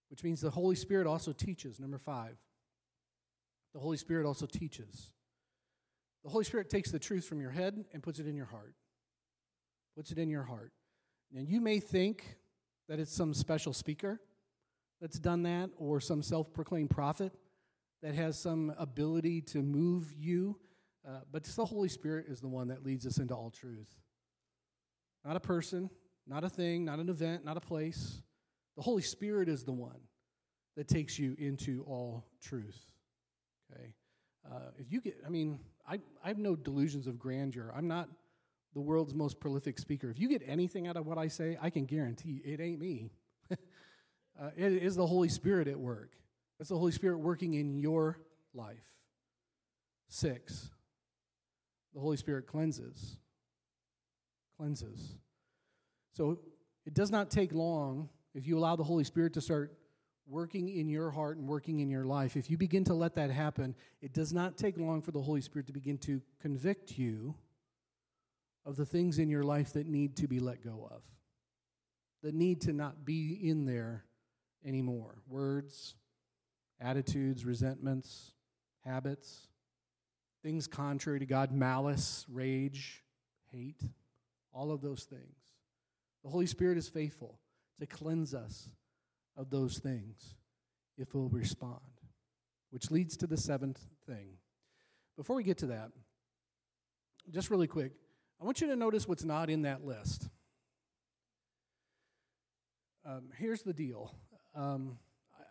Which 0.10 0.24
means 0.24 0.42
the 0.42 0.50
Holy 0.50 0.76
Spirit 0.76 1.06
also 1.06 1.34
teaches. 1.34 1.80
Number 1.80 2.00
five, 2.00 2.36
the 3.74 3.80
Holy 3.80 3.98
Spirit 3.98 4.26
also 4.26 4.46
teaches. 4.46 5.12
The 6.24 6.30
Holy 6.30 6.44
Spirit 6.44 6.70
takes 6.70 6.92
the 6.92 7.00
truth 7.00 7.26
from 7.26 7.40
your 7.40 7.52
head 7.52 7.86
and 7.94 8.04
puts 8.04 8.20
it 8.20 8.28
in 8.28 8.36
your 8.36 8.46
heart. 8.46 8.76
Puts 9.96 10.12
it 10.12 10.18
in 10.18 10.30
your 10.30 10.44
heart. 10.44 10.72
And 11.36 11.48
you 11.48 11.62
may 11.62 11.80
think 11.80 12.38
that 12.88 13.00
it's 13.00 13.14
some 13.14 13.34
special 13.34 13.74
speaker 13.74 14.20
that's 15.00 15.20
done 15.20 15.44
that 15.44 15.70
or 15.78 16.02
some 16.02 16.22
self 16.22 16.54
proclaimed 16.54 16.90
prophet 16.90 17.34
that 18.02 18.16
has 18.16 18.40
some 18.40 18.74
ability 18.78 19.42
to 19.42 19.62
move 19.62 20.12
you 20.14 20.60
Uh, 21.08 21.22
but 21.32 21.44
the 21.44 21.66
Holy 21.66 21.88
Spirit 21.90 22.26
is 22.28 22.42
the 22.42 22.48
one 22.48 22.68
that 22.68 22.84
leads 22.86 23.06
us 23.06 23.18
into 23.18 23.34
all 23.34 23.50
truth. 23.50 23.90
Not 25.24 25.36
a 25.38 25.40
person, 25.40 25.90
not 26.28 26.44
a 26.44 26.50
thing, 26.50 26.86
not 26.86 27.00
an 27.00 27.10
event, 27.10 27.46
not 27.46 27.58
a 27.58 27.62
place. 27.62 28.22
The 28.76 28.84
Holy 28.84 29.02
Spirit 29.02 29.50
is 29.50 29.64
the 29.64 29.72
one 29.72 30.02
that 30.76 30.88
takes 30.88 31.18
you 31.18 31.36
into 31.40 31.84
all 31.84 32.26
truth. 32.42 32.92
Okay? 33.72 33.94
Uh, 34.50 34.72
if 34.78 34.92
you 34.92 35.02
get, 35.02 35.18
I 35.26 35.30
mean, 35.30 35.60
I, 35.88 36.00
I 36.24 36.28
have 36.28 36.38
no 36.38 36.56
delusions 36.56 37.08
of 37.08 37.20
grandeur. 37.20 37.72
I'm 37.76 37.88
not 37.88 38.10
the 38.74 38.82
world's 38.82 39.14
most 39.14 39.40
prolific 39.40 39.80
speaker. 39.80 40.10
If 40.10 40.20
you 40.20 40.30
get 40.30 40.44
anything 40.46 40.88
out 40.88 40.98
of 40.98 41.06
what 41.06 41.18
I 41.18 41.28
say, 41.28 41.58
I 41.62 41.70
can 41.70 41.86
guarantee 41.86 42.42
it 42.44 42.60
ain't 42.60 42.80
me. 42.80 43.12
uh, 43.52 44.50
it 44.56 44.74
is 44.74 44.96
the 44.96 45.08
Holy 45.08 45.30
Spirit 45.30 45.68
at 45.68 45.80
work. 45.80 46.14
It's 46.60 46.70
the 46.70 46.78
Holy 46.78 46.92
Spirit 46.92 47.20
working 47.20 47.54
in 47.54 47.78
your 47.80 48.20
life. 48.54 48.86
Six, 50.08 50.72
the 51.94 52.00
Holy 52.00 52.18
Spirit 52.18 52.48
cleanses. 52.48 53.18
Cleanses. 54.58 55.16
So 56.14 56.40
it 56.86 56.94
does 56.94 57.12
not 57.12 57.30
take 57.30 57.54
long 57.54 58.10
if 58.34 58.46
you 58.46 58.58
allow 58.58 58.76
the 58.76 58.84
Holy 58.84 59.04
Spirit 59.04 59.34
to 59.34 59.42
start 59.42 59.74
working 60.30 60.70
in 60.70 60.88
your 60.88 61.10
heart 61.12 61.38
and 61.38 61.48
working 61.48 61.80
in 61.80 61.90
your 61.90 62.06
life. 62.06 62.38
If 62.38 62.50
you 62.50 62.58
begin 62.58 62.84
to 62.86 62.94
let 62.94 63.16
that 63.16 63.32
happen, 63.32 63.76
it 64.02 64.14
does 64.14 64.32
not 64.32 64.58
take 64.58 64.78
long 64.78 65.02
for 65.02 65.12
the 65.12 65.22
Holy 65.22 65.42
Spirit 65.42 65.68
to 65.68 65.74
begin 65.74 65.98
to 66.00 66.22
convict 66.40 66.98
you 66.98 67.36
of 68.66 68.76
the 68.76 68.86
things 68.86 69.18
in 69.18 69.30
your 69.30 69.44
life 69.44 69.74
that 69.74 69.88
need 69.88 70.16
to 70.18 70.28
be 70.28 70.40
let 70.40 70.64
go 70.64 70.88
of, 70.92 71.02
that 72.22 72.36
need 72.36 72.62
to 72.62 72.74
not 72.74 73.06
be 73.06 73.40
in 73.42 73.66
there 73.66 74.06
anymore. 74.64 75.16
Words, 75.28 75.96
attitudes, 76.80 77.46
resentments, 77.46 78.34
habits, 78.86 79.48
things 80.44 80.68
contrary 80.68 81.20
to 81.20 81.26
God, 81.26 81.52
malice, 81.52 82.26
rage, 82.30 83.04
hate, 83.52 83.82
all 84.54 84.72
of 84.72 84.82
those 84.82 85.04
things. 85.04 85.38
The 86.24 86.30
Holy 86.30 86.46
Spirit 86.46 86.78
is 86.78 86.88
faithful 86.88 87.40
to 87.80 87.88
cleanse 87.88 88.34
us 88.34 88.70
of 89.40 89.50
those 89.50 89.80
things 89.80 90.36
if 90.98 91.16
we'll 91.16 91.30
respond. 91.30 91.80
Which 92.70 92.92
leads 92.92 93.18
to 93.18 93.28
the 93.28 93.38
seventh 93.38 93.80
thing. 94.06 94.38
Before 95.18 95.36
we 95.36 95.44
get 95.44 95.58
to 95.60 95.68
that, 95.68 95.90
just 97.32 97.50
really 97.50 97.66
quick, 97.66 97.94
I 98.40 98.46
want 98.46 98.62
you 98.62 98.68
to 98.68 98.76
notice 98.76 99.08
what's 99.08 99.24
not 99.24 99.50
in 99.50 99.64
that 99.64 99.84
list. 99.84 100.30
Um, 103.06 103.30
here's 103.38 103.64
the 103.64 103.74
deal. 103.74 104.14
Um, 104.54 105.00
I, 105.34 105.44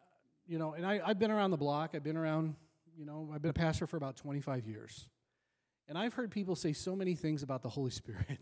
you 0.47 0.59
know, 0.59 0.75
and 0.75 0.87
I, 0.87 1.00
I've 1.04 1.18
been 1.18 1.30
around 1.30 1.50
the 1.50 1.57
block. 1.57 1.90
I've 1.95 2.04
been 2.04 2.16
around, 2.16 2.54
you 2.97 3.04
know, 3.04 3.30
I've 3.35 3.42
been 3.42 3.50
a 3.50 3.54
pastor 3.54 3.87
for 3.87 3.97
about 3.97 4.16
25 4.16 4.66
years. 4.66 5.09
And 5.88 5.97
I've 5.97 6.14
heard 6.14 6.30
people 6.30 6.54
say 6.54 6.73
so 6.73 6.95
many 6.95 7.14
things 7.14 7.42
about 7.42 7.62
the 7.62 7.71
Holy 7.71 7.90
Spirit. 7.90 8.38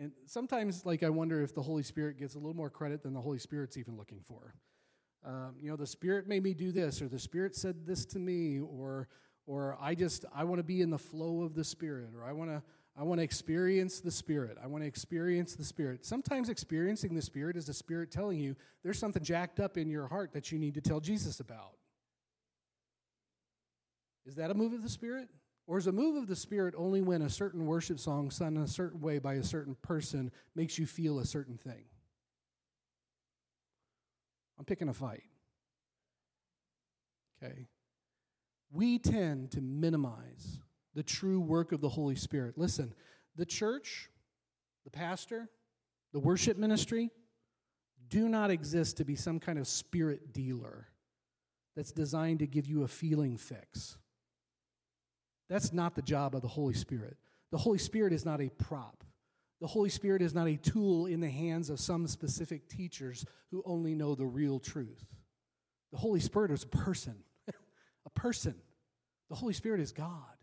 And 0.00 0.12
sometimes, 0.24 0.86
like, 0.86 1.02
I 1.02 1.10
wonder 1.10 1.42
if 1.42 1.54
the 1.54 1.60
Holy 1.60 1.82
Spirit 1.82 2.18
gets 2.18 2.34
a 2.34 2.38
little 2.38 2.56
more 2.56 2.70
credit 2.70 3.02
than 3.02 3.12
the 3.12 3.20
Holy 3.20 3.38
Spirit's 3.38 3.76
even 3.76 3.98
looking 3.98 4.20
for. 4.24 4.54
Um, 5.22 5.56
you 5.60 5.68
know, 5.68 5.76
the 5.76 5.86
Spirit 5.86 6.26
made 6.26 6.42
me 6.42 6.54
do 6.54 6.72
this, 6.72 7.02
or 7.02 7.08
the 7.08 7.18
Spirit 7.18 7.54
said 7.54 7.86
this 7.86 8.06
to 8.06 8.18
me, 8.18 8.60
or, 8.60 9.08
or 9.44 9.76
I 9.78 9.94
just, 9.94 10.24
I 10.34 10.44
want 10.44 10.58
to 10.58 10.64
be 10.64 10.80
in 10.80 10.88
the 10.88 10.98
flow 10.98 11.42
of 11.42 11.54
the 11.54 11.64
Spirit, 11.64 12.12
or 12.16 12.24
I 12.24 12.32
want 12.32 12.48
to, 12.48 12.62
I 12.98 13.02
want 13.02 13.18
to 13.18 13.24
experience 13.24 14.00
the 14.00 14.10
Spirit. 14.10 14.56
I 14.62 14.68
want 14.68 14.82
to 14.82 14.88
experience 14.88 15.54
the 15.54 15.64
Spirit. 15.64 16.06
Sometimes 16.06 16.48
experiencing 16.48 17.14
the 17.14 17.20
Spirit 17.20 17.58
is 17.58 17.66
the 17.66 17.74
Spirit 17.74 18.10
telling 18.10 18.40
you 18.40 18.56
there's 18.82 18.98
something 18.98 19.22
jacked 19.22 19.60
up 19.60 19.76
in 19.76 19.90
your 19.90 20.06
heart 20.06 20.32
that 20.32 20.50
you 20.50 20.58
need 20.58 20.74
to 20.74 20.80
tell 20.80 21.00
Jesus 21.00 21.40
about. 21.40 21.76
Is 24.24 24.36
that 24.36 24.50
a 24.50 24.54
move 24.54 24.72
of 24.72 24.82
the 24.82 24.88
Spirit? 24.88 25.28
Or 25.70 25.78
is 25.78 25.86
a 25.86 25.92
move 25.92 26.16
of 26.16 26.26
the 26.26 26.34
Spirit 26.34 26.74
only 26.76 27.00
when 27.00 27.22
a 27.22 27.30
certain 27.30 27.64
worship 27.64 28.00
song 28.00 28.32
sung 28.32 28.56
in 28.56 28.62
a 28.62 28.66
certain 28.66 29.00
way 29.00 29.20
by 29.20 29.34
a 29.34 29.44
certain 29.44 29.76
person 29.82 30.32
makes 30.56 30.80
you 30.80 30.84
feel 30.84 31.20
a 31.20 31.24
certain 31.24 31.56
thing? 31.56 31.84
I'm 34.58 34.64
picking 34.64 34.88
a 34.88 34.92
fight. 34.92 35.22
Okay? 37.40 37.68
We 38.72 38.98
tend 38.98 39.52
to 39.52 39.60
minimize 39.60 40.58
the 40.96 41.04
true 41.04 41.38
work 41.38 41.70
of 41.70 41.80
the 41.80 41.88
Holy 41.88 42.16
Spirit. 42.16 42.58
Listen, 42.58 42.92
the 43.36 43.46
church, 43.46 44.10
the 44.82 44.90
pastor, 44.90 45.48
the 46.12 46.18
worship 46.18 46.58
ministry 46.58 47.10
do 48.08 48.28
not 48.28 48.50
exist 48.50 48.96
to 48.96 49.04
be 49.04 49.14
some 49.14 49.38
kind 49.38 49.56
of 49.56 49.68
spirit 49.68 50.32
dealer 50.32 50.88
that's 51.76 51.92
designed 51.92 52.40
to 52.40 52.48
give 52.48 52.66
you 52.66 52.82
a 52.82 52.88
feeling 52.88 53.36
fix. 53.36 53.98
That's 55.50 55.72
not 55.72 55.96
the 55.96 56.02
job 56.02 56.36
of 56.36 56.42
the 56.42 56.48
Holy 56.48 56.74
Spirit. 56.74 57.16
The 57.50 57.58
Holy 57.58 57.78
Spirit 57.78 58.12
is 58.12 58.24
not 58.24 58.40
a 58.40 58.48
prop. 58.48 59.02
The 59.60 59.66
Holy 59.66 59.90
Spirit 59.90 60.22
is 60.22 60.32
not 60.32 60.46
a 60.46 60.56
tool 60.56 61.06
in 61.06 61.20
the 61.20 61.28
hands 61.28 61.68
of 61.68 61.80
some 61.80 62.06
specific 62.06 62.68
teachers 62.68 63.26
who 63.50 63.62
only 63.66 63.94
know 63.94 64.14
the 64.14 64.24
real 64.24 64.60
truth. 64.60 65.04
The 65.92 65.98
Holy 65.98 66.20
Spirit 66.20 66.52
is 66.52 66.62
a 66.62 66.68
person, 66.68 67.16
a 68.06 68.10
person. 68.10 68.54
The 69.28 69.34
Holy 69.34 69.52
Spirit 69.52 69.80
is 69.80 69.92
God 69.92 70.36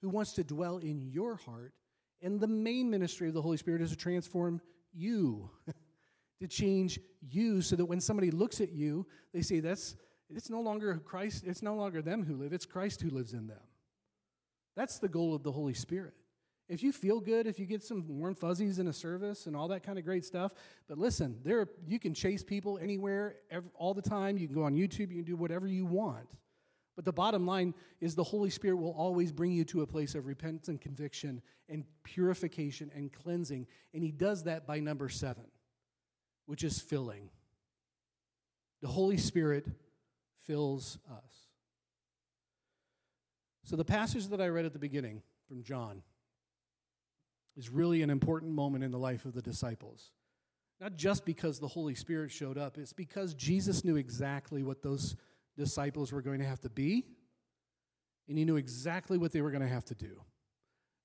who 0.00 0.08
wants 0.08 0.32
to 0.34 0.44
dwell 0.44 0.78
in 0.78 1.02
your 1.02 1.36
heart. 1.36 1.74
And 2.22 2.40
the 2.40 2.46
main 2.46 2.88
ministry 2.90 3.28
of 3.28 3.34
the 3.34 3.42
Holy 3.42 3.56
Spirit 3.56 3.82
is 3.82 3.90
to 3.90 3.96
transform 3.96 4.60
you, 4.94 5.50
to 6.40 6.46
change 6.46 7.00
you 7.20 7.60
so 7.60 7.74
that 7.74 7.86
when 7.86 8.00
somebody 8.00 8.30
looks 8.30 8.60
at 8.60 8.70
you, 8.70 9.04
they 9.34 9.42
say, 9.42 9.58
That's 9.58 9.96
it's 10.30 10.48
no 10.48 10.60
longer 10.60 10.96
Christ, 11.04 11.44
it's 11.46 11.62
no 11.62 11.74
longer 11.74 12.00
them 12.00 12.24
who 12.24 12.36
live, 12.36 12.52
it's 12.52 12.66
Christ 12.66 13.02
who 13.02 13.10
lives 13.10 13.32
in 13.32 13.48
them. 13.48 13.58
That's 14.76 14.98
the 14.98 15.08
goal 15.08 15.34
of 15.34 15.42
the 15.42 15.52
Holy 15.52 15.74
Spirit. 15.74 16.14
If 16.68 16.82
you 16.82 16.92
feel 16.92 17.20
good, 17.20 17.46
if 17.46 17.58
you 17.58 17.66
get 17.66 17.82
some 17.82 18.04
warm 18.08 18.34
fuzzies 18.34 18.78
in 18.78 18.86
a 18.86 18.92
service 18.92 19.46
and 19.46 19.54
all 19.54 19.68
that 19.68 19.82
kind 19.82 19.98
of 19.98 20.04
great 20.04 20.24
stuff, 20.24 20.54
but 20.88 20.96
listen, 20.96 21.38
there 21.44 21.68
you 21.86 21.98
can 21.98 22.14
chase 22.14 22.42
people 22.42 22.78
anywhere, 22.80 23.36
every, 23.50 23.70
all 23.74 23.92
the 23.92 24.02
time. 24.02 24.38
You 24.38 24.46
can 24.46 24.54
go 24.54 24.62
on 24.62 24.74
YouTube, 24.74 25.10
you 25.10 25.16
can 25.16 25.24
do 25.24 25.36
whatever 25.36 25.66
you 25.66 25.84
want. 25.84 26.30
But 26.94 27.04
the 27.04 27.12
bottom 27.12 27.46
line 27.46 27.74
is 28.00 28.14
the 28.14 28.24
Holy 28.24 28.50
Spirit 28.50 28.76
will 28.76 28.92
always 28.92 29.32
bring 29.32 29.52
you 29.52 29.64
to 29.64 29.82
a 29.82 29.86
place 29.86 30.14
of 30.14 30.26
repentance 30.26 30.68
and 30.68 30.80
conviction 30.80 31.42
and 31.68 31.84
purification 32.04 32.90
and 32.94 33.12
cleansing. 33.12 33.66
And 33.94 34.02
He 34.02 34.10
does 34.10 34.44
that 34.44 34.66
by 34.66 34.78
number 34.78 35.08
seven, 35.08 35.46
which 36.46 36.64
is 36.64 36.80
filling. 36.80 37.30
The 38.82 38.88
Holy 38.88 39.16
Spirit 39.16 39.66
fills 40.46 40.98
us. 41.10 41.41
So, 43.64 43.76
the 43.76 43.84
passage 43.84 44.28
that 44.28 44.40
I 44.40 44.48
read 44.48 44.64
at 44.64 44.72
the 44.72 44.78
beginning 44.78 45.22
from 45.46 45.62
John 45.62 46.02
is 47.56 47.70
really 47.70 48.02
an 48.02 48.10
important 48.10 48.52
moment 48.52 48.82
in 48.82 48.90
the 48.90 48.98
life 48.98 49.24
of 49.24 49.34
the 49.34 49.42
disciples. 49.42 50.10
Not 50.80 50.96
just 50.96 51.24
because 51.24 51.60
the 51.60 51.68
Holy 51.68 51.94
Spirit 51.94 52.32
showed 52.32 52.58
up, 52.58 52.76
it's 52.76 52.92
because 52.92 53.34
Jesus 53.34 53.84
knew 53.84 53.96
exactly 53.96 54.62
what 54.62 54.82
those 54.82 55.16
disciples 55.56 56.12
were 56.12 56.22
going 56.22 56.40
to 56.40 56.44
have 56.44 56.60
to 56.60 56.70
be, 56.70 57.06
and 58.28 58.36
he 58.36 58.44
knew 58.44 58.56
exactly 58.56 59.18
what 59.18 59.32
they 59.32 59.42
were 59.42 59.50
going 59.50 59.62
to 59.62 59.68
have 59.68 59.84
to 59.86 59.94
do. 59.94 60.20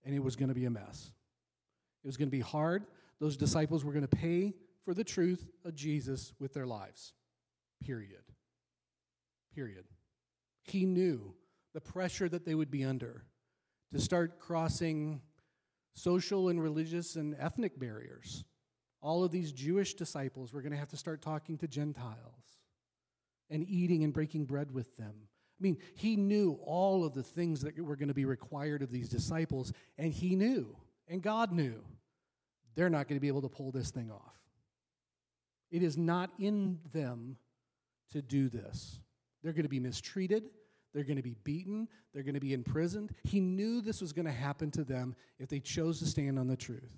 And 0.04 0.16
it 0.16 0.24
was 0.24 0.36
going 0.36 0.50
to 0.50 0.56
be 0.56 0.66
a 0.66 0.70
mess. 0.70 1.12
It 2.04 2.08
was 2.08 2.18
going 2.18 2.30
to 2.30 2.36
be 2.36 2.40
hard. 2.42 2.86
Those 3.20 3.36
disciples 3.36 3.84
were 3.84 3.92
going 3.92 4.08
to 4.08 4.16
pay 4.16 4.54
for 4.86 4.94
the 4.94 5.04
truth 5.04 5.46
of 5.66 5.76
Jesus 5.76 6.34
with 6.40 6.54
their 6.54 6.66
lives. 6.66 7.14
Period. 7.84 8.24
Period. 9.54 9.86
He 10.64 10.86
knew 10.86 11.34
the 11.77 11.81
pressure 11.81 12.27
that 12.27 12.43
they 12.43 12.55
would 12.55 12.72
be 12.72 12.84
under 12.84 13.22
to 13.93 14.00
start 14.00 14.39
crossing 14.39 15.22
social 15.93 16.50
and 16.50 16.60
religious 16.60 17.15
and 17.15 17.36
ethnic 17.38 17.79
barriers. 17.79 18.43
All 19.00 19.24
of 19.24 19.29
these 19.29 19.51
Jewish 19.51 19.93
disciples 19.93 20.51
were 20.51 20.63
going 20.63 20.72
to 20.72 20.77
have 20.79 20.89
to 20.89 20.98
start 20.98 21.22
talking 21.22 21.55
to 21.60 21.67
Gentiles 21.67 22.17
and 23.51 23.63
eating 23.69 24.03
and 24.03 24.12
breaking 24.12 24.46
bread 24.46 24.72
with 24.72 24.98
them. 24.98 25.13
I 25.13 25.62
mean, 25.62 25.77
he 25.93 26.15
knew 26.15 26.57
all 26.63 27.05
of 27.05 27.13
the 27.13 27.22
things 27.22 27.62
that 27.62 27.79
were 27.79 27.96
going 27.96 28.07
to 28.07 28.15
be 28.15 28.25
required 28.25 28.81
of 28.81 28.89
these 28.89 29.07
disciples, 29.07 29.72
and 30.00 30.12
he 30.12 30.36
knew, 30.36 30.75
and 31.07 31.22
God 31.22 31.51
knew, 31.51 31.84
they're 32.74 32.89
not 32.89 33.07
going 33.07 33.17
to 33.17 33.22
be 33.22 33.27
able 33.27 33.43
to 33.43 33.50
pull 33.50 33.72
this 33.72 33.91
thing 33.91 34.10
off. 34.10 34.34
It 35.69 35.84
is 35.84 35.96
not 35.96 36.31
in 36.39 36.79
them 36.91 37.38
to 38.13 38.24
do 38.24 38.50
this. 38.50 39.00
They're 39.43 39.53
going 39.53 39.62
to 39.62 39.69
be 39.69 39.79
mistreated. 39.79 40.46
They're 40.98 41.04
going 41.04 41.18
to 41.18 41.22
be 41.22 41.36
beaten. 41.44 41.88
They're 42.12 42.24
going 42.24 42.34
to 42.34 42.42
be 42.42 42.54
imprisoned. 42.54 43.12
He 43.24 43.39
knew 43.39 43.82
this 43.82 44.01
was 44.01 44.13
going 44.13 44.25
to 44.25 44.32
happen 44.32 44.72
to 44.72 44.84
them 44.84 45.16
if 45.38 45.48
they 45.48 45.60
chose 45.60 46.00
to 46.00 46.08
stand 46.08 46.39
on 46.39 46.48
the 46.48 46.58
truth. 46.58 46.98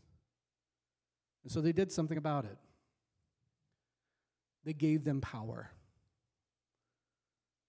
And 1.43 1.51
so 1.51 1.59
they 1.59 1.73
did 1.73 1.91
something 1.91 2.17
about 2.17 2.45
it. 2.45 2.57
They 4.63 4.71
gave 4.71 5.03
them 5.03 5.19
power. 5.19 5.71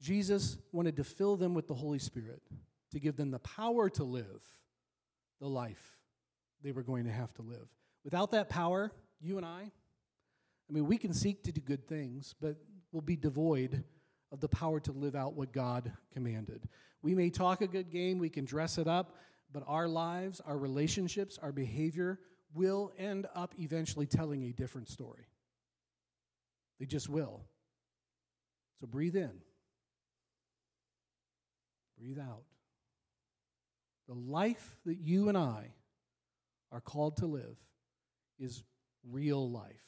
Jesus 0.01 0.57
wanted 0.71 0.99
to 0.99 1.03
fill 1.03 1.37
them 1.37 1.53
with 1.53 1.67
the 1.67 1.75
Holy 1.75 1.99
Spirit 1.99 2.43
to 2.93 3.01
give 3.01 3.17
them 3.17 3.33
the 3.33 3.41
power 3.41 3.91
to 3.91 4.05
live 4.05 4.45
the 5.41 5.49
life 5.49 5.99
they 6.63 6.71
were 6.71 6.85
going 6.85 7.07
to 7.07 7.11
have 7.11 7.35
to 7.35 7.43
live. 7.43 7.67
Without 8.05 8.31
that 8.31 8.49
power, 8.49 8.93
you 9.21 9.37
and 9.37 9.45
I, 9.45 9.63
I 9.63 10.73
mean, 10.73 10.87
we 10.87 10.97
can 10.97 11.13
seek 11.13 11.43
to 11.43 11.51
do 11.51 11.61
good 11.61 11.89
things, 11.89 12.37
but 12.41 12.55
we'll 12.93 13.03
be 13.03 13.17
devoid 13.17 13.83
of 14.33 14.41
the 14.41 14.49
power 14.49 14.81
to 14.81 14.93
live 14.93 15.15
out 15.15 15.35
what 15.35 15.53
God 15.53 15.93
commanded. 16.13 16.69
We 17.03 17.15
may 17.15 17.31
talk 17.31 17.61
a 17.61 17.67
good 17.67 17.91
game, 17.91 18.19
we 18.19 18.29
can 18.29 18.45
dress 18.45 18.79
it 18.79 18.87
up, 18.87 19.17
but 19.53 19.65
our 19.67 19.89
lives, 19.89 20.41
our 20.41 20.57
relationships, 20.57 21.39
our 21.43 21.53
behavior 21.53 22.19
will 22.55 22.93
end 22.99 23.27
up 23.35 23.55
eventually 23.59 24.07
telling 24.07 24.45
a 24.45 24.53
different 24.53 24.89
story. 24.89 25.27
They 26.79 26.87
just 26.87 27.09
will. 27.09 27.43
So 28.81 28.87
breathe 28.87 29.17
in, 29.17 29.33
breathe 31.99 32.19
out. 32.19 32.45
The 34.09 34.15
life 34.15 34.77
that 34.87 34.99
you 34.99 35.29
and 35.29 35.37
I 35.39 35.73
are 36.73 36.81
called 36.81 37.19
to 37.19 37.27
live 37.27 37.57
is 38.39 38.63
real 39.09 39.51
life. 39.51 39.85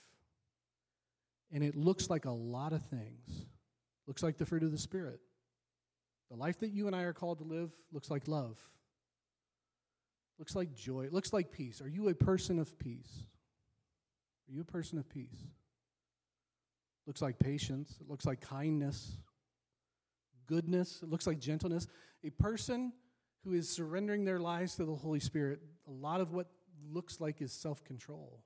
And 1.51 1.65
it 1.65 1.75
looks 1.75 2.09
like 2.09 2.25
a 2.25 2.31
lot 2.31 2.73
of 2.73 2.85
things. 2.87 3.47
Looks 4.13 4.23
like 4.23 4.37
the 4.37 4.45
fruit 4.45 4.63
of 4.63 4.71
the 4.71 4.77
Spirit. 4.77 5.21
The 6.31 6.37
life 6.37 6.61
that 6.61 6.69
you 6.69 6.87
and 6.87 6.95
I 6.95 7.05
are 7.05 7.15
called 7.15 7.39
to 7.39 7.45
live 7.45 7.71
looks 7.93 8.11
like 8.11 8.29
love. 8.29 8.61
Looks 10.39 10.55
like 10.55 10.75
joy. 10.75 11.09
Looks 11.11 11.33
like 11.33 11.51
peace. 11.51 11.81
Are 11.81 11.89
you 11.89 12.11
a 12.11 12.15
person 12.15 12.59
of 12.59 12.79
peace? 12.79 13.09
Are 14.47 14.53
you 14.53 14.61
a 14.61 14.67
person 14.67 14.99
of 14.99 15.09
peace? 15.09 15.47
Looks 17.07 17.23
like 17.23 17.39
patience. 17.39 17.97
It 18.03 18.11
looks 18.11 18.27
like 18.27 18.43
kindness, 18.43 19.17
goodness. 20.47 21.01
It 21.03 21.09
looks 21.09 21.27
like 21.27 21.39
gentleness. 21.39 21.87
A 22.23 22.29
person 22.29 22.93
who 23.45 23.55
is 23.55 23.71
surrendering 23.71 24.27
their 24.27 24.41
lives 24.41 24.75
to 24.75 24.85
the 24.85 24.95
Holy 24.95 25.21
Spirit, 25.21 25.61
a 25.89 25.91
lot 25.91 26.21
of 26.21 26.33
what 26.33 26.49
looks 26.87 27.19
like 27.19 27.41
is 27.41 27.51
self 27.51 27.83
control. 27.83 28.45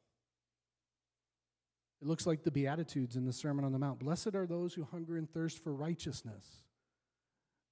It 2.02 2.06
looks 2.06 2.26
like 2.26 2.42
the 2.42 2.50
Beatitudes 2.50 3.16
in 3.16 3.24
the 3.24 3.32
Sermon 3.32 3.64
on 3.64 3.72
the 3.72 3.78
Mount. 3.78 3.98
Blessed 3.98 4.34
are 4.34 4.46
those 4.46 4.74
who 4.74 4.84
hunger 4.84 5.16
and 5.16 5.30
thirst 5.30 5.62
for 5.62 5.74
righteousness. 5.74 6.44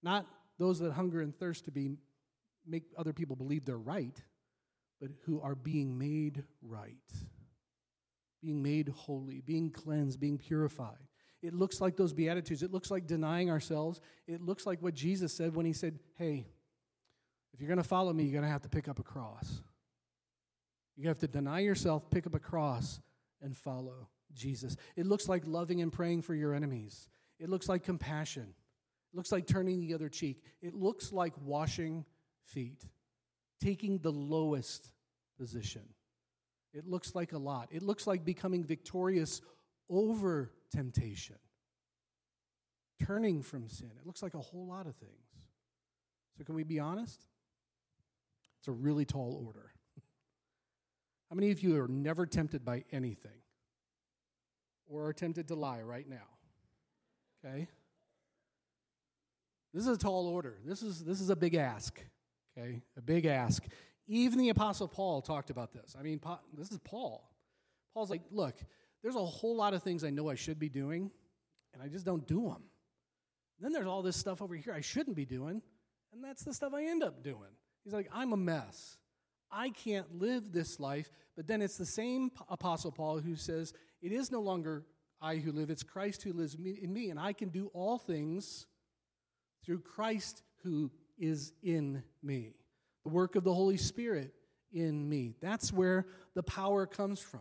Not 0.02 0.26
those 0.58 0.78
that 0.78 0.92
hunger 0.92 1.20
and 1.20 1.36
thirst 1.36 1.66
to 1.66 1.70
be 1.70 1.90
make 2.66 2.84
other 2.96 3.12
people 3.12 3.36
believe 3.36 3.64
they're 3.64 3.76
right, 3.76 4.18
but 5.00 5.10
who 5.24 5.40
are 5.42 5.54
being 5.54 5.98
made 5.98 6.44
right, 6.62 6.96
being 8.42 8.62
made 8.62 8.88
holy, 8.88 9.42
being 9.42 9.70
cleansed, 9.70 10.18
being 10.18 10.38
purified. 10.38 10.96
It 11.42 11.52
looks 11.52 11.80
like 11.80 11.96
those 11.96 12.14
Beatitudes. 12.14 12.62
It 12.62 12.72
looks 12.72 12.90
like 12.90 13.06
denying 13.06 13.50
ourselves. 13.50 14.00
It 14.26 14.40
looks 14.40 14.64
like 14.64 14.80
what 14.80 14.94
Jesus 14.94 15.36
said 15.36 15.54
when 15.54 15.66
he 15.66 15.74
said, 15.74 15.98
Hey, 16.16 16.46
if 17.52 17.60
you're 17.60 17.68
going 17.68 17.76
to 17.76 17.84
follow 17.84 18.12
me, 18.14 18.24
you're 18.24 18.32
going 18.32 18.44
to 18.44 18.50
have 18.50 18.62
to 18.62 18.70
pick 18.70 18.88
up 18.88 18.98
a 18.98 19.02
cross. 19.02 19.60
You 20.96 21.08
have 21.08 21.18
to 21.18 21.28
deny 21.28 21.60
yourself, 21.60 22.08
pick 22.10 22.26
up 22.26 22.34
a 22.34 22.38
cross, 22.38 23.00
and 23.42 23.54
follow 23.54 24.08
Jesus. 24.34 24.76
It 24.96 25.06
looks 25.06 25.28
like 25.28 25.42
loving 25.46 25.80
and 25.80 25.92
praying 25.92 26.22
for 26.22 26.34
your 26.34 26.54
enemies. 26.54 27.08
It 27.38 27.48
looks 27.48 27.68
like 27.68 27.82
compassion. 27.82 28.54
It 29.12 29.16
looks 29.16 29.32
like 29.32 29.46
turning 29.46 29.80
the 29.80 29.94
other 29.94 30.08
cheek. 30.08 30.42
It 30.60 30.74
looks 30.74 31.12
like 31.12 31.32
washing 31.42 32.04
feet, 32.44 32.84
taking 33.60 33.98
the 33.98 34.12
lowest 34.12 34.92
position. 35.38 35.82
It 36.72 36.86
looks 36.86 37.14
like 37.14 37.32
a 37.32 37.38
lot. 37.38 37.68
It 37.70 37.82
looks 37.82 38.06
like 38.06 38.24
becoming 38.24 38.64
victorious 38.64 39.40
over 39.88 40.50
temptation, 40.72 41.36
turning 43.04 43.42
from 43.42 43.68
sin. 43.68 43.90
It 43.98 44.06
looks 44.06 44.22
like 44.22 44.34
a 44.34 44.40
whole 44.40 44.66
lot 44.66 44.86
of 44.86 44.96
things. 44.96 45.12
So, 46.36 46.42
can 46.44 46.56
we 46.56 46.64
be 46.64 46.80
honest? 46.80 47.20
It's 48.58 48.68
a 48.68 48.72
really 48.72 49.04
tall 49.04 49.40
order. 49.46 49.70
How 51.30 51.36
many 51.36 51.50
of 51.50 51.62
you 51.62 51.80
are 51.80 51.88
never 51.88 52.26
tempted 52.26 52.64
by 52.64 52.84
anything? 52.90 53.43
Or 54.86 55.06
are 55.06 55.12
tempted 55.12 55.48
to 55.48 55.54
lie 55.54 55.82
right 55.82 56.08
now. 56.08 56.26
Okay? 57.44 57.68
This 59.72 59.86
is 59.86 59.96
a 59.96 59.98
tall 59.98 60.28
order. 60.28 60.58
This 60.64 60.82
is, 60.82 61.04
this 61.04 61.20
is 61.20 61.30
a 61.30 61.36
big 61.36 61.54
ask. 61.54 62.00
Okay? 62.56 62.82
A 62.96 63.02
big 63.02 63.26
ask. 63.26 63.64
Even 64.06 64.38
the 64.38 64.50
Apostle 64.50 64.88
Paul 64.88 65.22
talked 65.22 65.50
about 65.50 65.72
this. 65.72 65.96
I 65.98 66.02
mean, 66.02 66.20
this 66.56 66.70
is 66.70 66.78
Paul. 66.78 67.30
Paul's 67.92 68.10
like, 68.10 68.22
look, 68.30 68.54
there's 69.02 69.16
a 69.16 69.24
whole 69.24 69.56
lot 69.56 69.74
of 69.74 69.82
things 69.82 70.04
I 70.04 70.10
know 70.10 70.28
I 70.28 70.34
should 70.34 70.58
be 70.58 70.68
doing, 70.68 71.10
and 71.72 71.82
I 71.82 71.88
just 71.88 72.04
don't 72.04 72.26
do 72.26 72.42
them. 72.42 72.64
Then 73.60 73.72
there's 73.72 73.86
all 73.86 74.02
this 74.02 74.16
stuff 74.16 74.42
over 74.42 74.54
here 74.54 74.74
I 74.74 74.80
shouldn't 74.80 75.16
be 75.16 75.24
doing, 75.24 75.62
and 76.12 76.22
that's 76.22 76.42
the 76.42 76.52
stuff 76.52 76.74
I 76.74 76.84
end 76.84 77.02
up 77.02 77.22
doing. 77.22 77.50
He's 77.84 77.92
like, 77.92 78.08
I'm 78.12 78.32
a 78.32 78.36
mess. 78.36 78.98
I 79.54 79.70
can't 79.70 80.20
live 80.20 80.52
this 80.52 80.80
life. 80.80 81.10
But 81.36 81.46
then 81.46 81.62
it's 81.62 81.78
the 81.78 81.86
same 81.86 82.30
Apostle 82.48 82.92
Paul 82.92 83.20
who 83.20 83.36
says, 83.36 83.72
It 84.02 84.12
is 84.12 84.30
no 84.30 84.40
longer 84.40 84.84
I 85.22 85.36
who 85.36 85.52
live, 85.52 85.70
it's 85.70 85.82
Christ 85.82 86.22
who 86.22 86.32
lives 86.32 86.54
in 86.54 86.92
me, 86.92 87.08
and 87.08 87.18
I 87.18 87.32
can 87.32 87.48
do 87.48 87.70
all 87.72 87.96
things 87.96 88.66
through 89.64 89.80
Christ 89.80 90.42
who 90.62 90.90
is 91.18 91.52
in 91.62 92.02
me. 92.22 92.52
The 93.04 93.10
work 93.10 93.36
of 93.36 93.44
the 93.44 93.54
Holy 93.54 93.76
Spirit 93.76 94.34
in 94.72 95.08
me. 95.08 95.36
That's 95.40 95.72
where 95.72 96.06
the 96.34 96.42
power 96.42 96.86
comes 96.86 97.20
from. 97.20 97.40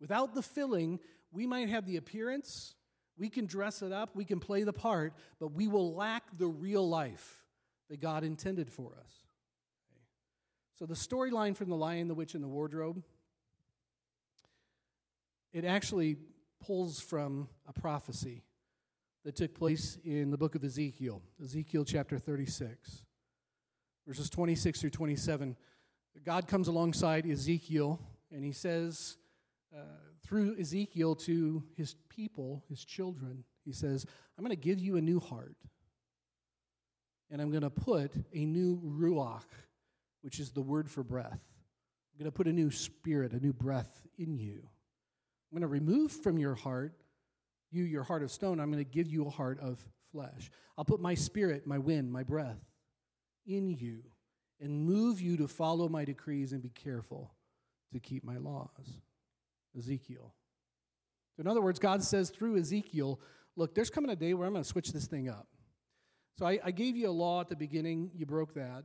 Without 0.00 0.34
the 0.34 0.42
filling, 0.42 0.98
we 1.30 1.46
might 1.46 1.68
have 1.68 1.86
the 1.86 1.96
appearance, 1.96 2.74
we 3.16 3.28
can 3.28 3.46
dress 3.46 3.82
it 3.82 3.92
up, 3.92 4.16
we 4.16 4.24
can 4.24 4.40
play 4.40 4.64
the 4.64 4.72
part, 4.72 5.12
but 5.38 5.52
we 5.52 5.68
will 5.68 5.94
lack 5.94 6.24
the 6.38 6.48
real 6.48 6.88
life 6.88 7.44
that 7.90 8.00
God 8.00 8.24
intended 8.24 8.72
for 8.72 8.96
us. 8.98 9.19
So, 10.80 10.86
the 10.86 10.94
storyline 10.94 11.54
from 11.54 11.68
The 11.68 11.76
Lion, 11.76 12.08
the 12.08 12.14
Witch, 12.14 12.34
and 12.34 12.42
the 12.42 12.48
Wardrobe, 12.48 13.02
it 15.52 15.66
actually 15.66 16.16
pulls 16.58 16.98
from 16.98 17.50
a 17.68 17.72
prophecy 17.78 18.44
that 19.26 19.36
took 19.36 19.54
place 19.54 19.98
in 20.06 20.30
the 20.30 20.38
book 20.38 20.54
of 20.54 20.64
Ezekiel, 20.64 21.20
Ezekiel 21.38 21.84
chapter 21.84 22.18
36, 22.18 23.04
verses 24.06 24.30
26 24.30 24.80
through 24.80 24.88
27. 24.88 25.54
God 26.24 26.48
comes 26.48 26.66
alongside 26.66 27.26
Ezekiel 27.26 28.00
and 28.32 28.42
he 28.42 28.52
says, 28.52 29.18
uh, 29.76 29.82
through 30.24 30.58
Ezekiel 30.58 31.14
to 31.16 31.62
his 31.76 31.94
people, 32.08 32.64
his 32.70 32.86
children, 32.86 33.44
he 33.66 33.72
says, 33.72 34.06
I'm 34.38 34.44
going 34.46 34.56
to 34.56 34.62
give 34.62 34.80
you 34.80 34.96
a 34.96 35.02
new 35.02 35.20
heart, 35.20 35.56
and 37.30 37.42
I'm 37.42 37.50
going 37.50 37.64
to 37.64 37.68
put 37.68 38.12
a 38.32 38.46
new 38.46 38.80
ruach 38.82 39.42
which 40.22 40.38
is 40.38 40.50
the 40.50 40.62
word 40.62 40.90
for 40.90 41.02
breath. 41.02 41.40
I'm 42.12 42.18
going 42.18 42.30
to 42.30 42.36
put 42.36 42.46
a 42.46 42.52
new 42.52 42.70
spirit, 42.70 43.32
a 43.32 43.40
new 43.40 43.52
breath 43.52 44.06
in 44.18 44.36
you. 44.36 44.60
I'm 45.50 45.58
going 45.58 45.62
to 45.62 45.66
remove 45.66 46.12
from 46.12 46.38
your 46.38 46.54
heart, 46.54 46.94
you, 47.70 47.84
your 47.84 48.02
heart 48.02 48.22
of 48.22 48.30
stone. 48.30 48.60
I'm 48.60 48.70
going 48.70 48.84
to 48.84 48.90
give 48.90 49.08
you 49.08 49.26
a 49.26 49.30
heart 49.30 49.58
of 49.60 49.78
flesh. 50.12 50.50
I'll 50.76 50.84
put 50.84 51.00
my 51.00 51.14
spirit, 51.14 51.66
my 51.66 51.78
wind, 51.78 52.12
my 52.12 52.22
breath 52.22 52.58
in 53.46 53.70
you 53.70 54.02
and 54.60 54.84
move 54.84 55.20
you 55.20 55.36
to 55.38 55.48
follow 55.48 55.88
my 55.88 56.04
decrees 56.04 56.52
and 56.52 56.62
be 56.62 56.68
careful 56.68 57.32
to 57.92 57.98
keep 57.98 58.22
my 58.22 58.36
laws. 58.36 59.00
Ezekiel. 59.76 60.34
In 61.38 61.46
other 61.46 61.62
words, 61.62 61.78
God 61.78 62.02
says 62.02 62.30
through 62.30 62.58
Ezekiel, 62.58 63.18
look, 63.56 63.74
there's 63.74 63.90
coming 63.90 64.10
a 64.10 64.16
day 64.16 64.34
where 64.34 64.46
I'm 64.46 64.52
going 64.52 64.62
to 64.62 64.68
switch 64.68 64.92
this 64.92 65.06
thing 65.06 65.28
up. 65.28 65.48
So 66.38 66.46
I, 66.46 66.58
I 66.62 66.70
gave 66.70 66.96
you 66.96 67.08
a 67.08 67.10
law 67.10 67.40
at 67.40 67.48
the 67.48 67.56
beginning, 67.56 68.10
you 68.14 68.26
broke 68.26 68.54
that. 68.54 68.84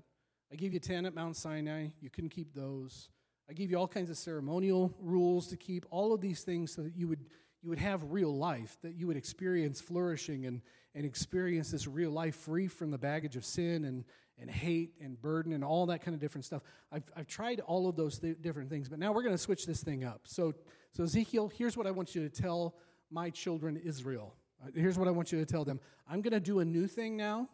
I 0.51 0.55
gave 0.55 0.73
you 0.73 0.79
10 0.79 1.05
at 1.05 1.13
Mount 1.13 1.35
Sinai. 1.35 1.87
You 2.01 2.09
couldn't 2.09 2.29
keep 2.29 2.53
those. 2.53 3.09
I 3.49 3.53
gave 3.53 3.69
you 3.69 3.77
all 3.77 3.87
kinds 3.87 4.09
of 4.09 4.17
ceremonial 4.17 4.93
rules 4.99 5.47
to 5.47 5.57
keep, 5.57 5.85
all 5.91 6.13
of 6.13 6.21
these 6.21 6.41
things 6.41 6.73
so 6.73 6.81
that 6.81 6.95
you 6.95 7.07
would, 7.07 7.25
you 7.61 7.69
would 7.69 7.79
have 7.79 8.11
real 8.11 8.35
life, 8.35 8.77
that 8.81 8.95
you 8.95 9.07
would 9.07 9.17
experience 9.17 9.79
flourishing 9.81 10.45
and, 10.45 10.61
and 10.93 11.05
experience 11.05 11.71
this 11.71 11.87
real 11.87 12.11
life 12.11 12.35
free 12.35 12.67
from 12.67 12.91
the 12.91 12.97
baggage 12.97 13.35
of 13.35 13.45
sin 13.45 13.85
and, 13.85 14.03
and 14.39 14.49
hate 14.49 14.93
and 15.01 15.21
burden 15.21 15.53
and 15.53 15.63
all 15.63 15.85
that 15.87 16.03
kind 16.03 16.13
of 16.13 16.21
different 16.21 16.45
stuff. 16.45 16.63
I've, 16.91 17.03
I've 17.15 17.27
tried 17.27 17.59
all 17.61 17.87
of 17.87 17.95
those 17.95 18.19
th- 18.19 18.41
different 18.41 18.69
things, 18.69 18.89
but 18.89 18.99
now 18.99 19.11
we're 19.11 19.23
going 19.23 19.35
to 19.35 19.41
switch 19.41 19.65
this 19.65 19.83
thing 19.83 20.03
up. 20.03 20.21
So, 20.25 20.53
so, 20.91 21.03
Ezekiel, 21.03 21.51
here's 21.55 21.77
what 21.77 21.87
I 21.87 21.91
want 21.91 22.15
you 22.15 22.27
to 22.27 22.29
tell 22.29 22.75
my 23.11 23.29
children 23.29 23.77
Israel. 23.77 24.35
Uh, 24.63 24.69
here's 24.73 24.97
what 24.97 25.07
I 25.07 25.11
want 25.11 25.31
you 25.31 25.39
to 25.39 25.45
tell 25.45 25.65
them 25.65 25.79
I'm 26.07 26.21
going 26.21 26.33
to 26.33 26.39
do 26.39 26.59
a 26.59 26.65
new 26.65 26.87
thing 26.87 27.15
now. 27.17 27.49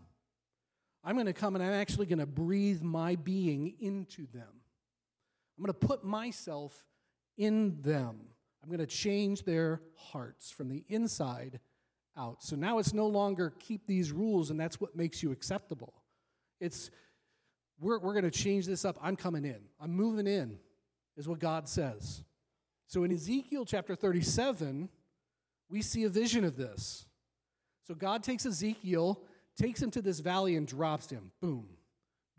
I'm 1.03 1.15
going 1.15 1.25
to 1.25 1.33
come 1.33 1.55
and 1.55 1.63
I'm 1.63 1.73
actually 1.73 2.05
going 2.05 2.19
to 2.19 2.25
breathe 2.25 2.81
my 2.81 3.15
being 3.15 3.75
into 3.79 4.27
them. 4.27 4.47
I'm 5.57 5.65
going 5.65 5.73
to 5.73 5.87
put 5.87 6.03
myself 6.03 6.85
in 7.37 7.81
them. 7.81 8.19
I'm 8.61 8.69
going 8.69 8.79
to 8.79 8.85
change 8.85 9.43
their 9.43 9.81
hearts 9.95 10.51
from 10.51 10.69
the 10.69 10.83
inside 10.87 11.59
out. 12.17 12.43
So 12.43 12.55
now 12.55 12.77
it's 12.77 12.93
no 12.93 13.07
longer 13.07 13.53
keep 13.59 13.87
these 13.87 14.11
rules 14.11 14.51
and 14.51 14.59
that's 14.59 14.79
what 14.79 14.95
makes 14.95 15.23
you 15.23 15.31
acceptable. 15.31 15.93
It's 16.59 16.91
we're, 17.79 17.99
we're 17.99 18.13
going 18.13 18.29
to 18.29 18.31
change 18.31 18.67
this 18.67 18.85
up. 18.85 18.97
I'm 19.01 19.15
coming 19.15 19.43
in. 19.43 19.59
I'm 19.79 19.91
moving 19.91 20.27
in, 20.27 20.59
is 21.17 21.27
what 21.27 21.39
God 21.39 21.67
says. 21.67 22.23
So 22.85 23.03
in 23.03 23.11
Ezekiel 23.11 23.65
chapter 23.65 23.95
37, 23.95 24.87
we 25.69 25.81
see 25.81 26.03
a 26.03 26.09
vision 26.09 26.43
of 26.43 26.55
this. 26.55 27.07
So 27.87 27.95
God 27.95 28.21
takes 28.21 28.45
Ezekiel 28.45 29.23
takes 29.57 29.81
him 29.81 29.91
to 29.91 30.01
this 30.01 30.19
valley 30.19 30.55
and 30.55 30.67
drops 30.67 31.09
him. 31.09 31.31
Boom. 31.41 31.67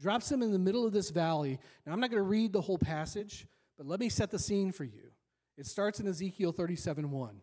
Drops 0.01 0.31
him 0.31 0.43
in 0.43 0.53
the 0.53 0.59
middle 0.59 0.87
of 0.87 0.93
this 0.93 1.11
valley. 1.11 1.59
Now, 1.87 1.93
I'm 1.93 2.01
not 2.01 2.11
going 2.11 2.23
to 2.23 2.29
read 2.29 2.53
the 2.53 2.61
whole 2.61 2.79
passage, 2.79 3.47
but 3.77 3.87
let 3.87 4.01
me 4.01 4.09
set 4.09 4.31
the 4.31 4.39
scene 4.39 4.73
for 4.73 4.85
you. 4.85 5.13
It 5.57 5.67
starts 5.67 6.01
in 6.01 6.09
Ezekiel 6.09 6.53
37 6.53 7.11
1. 7.11 7.41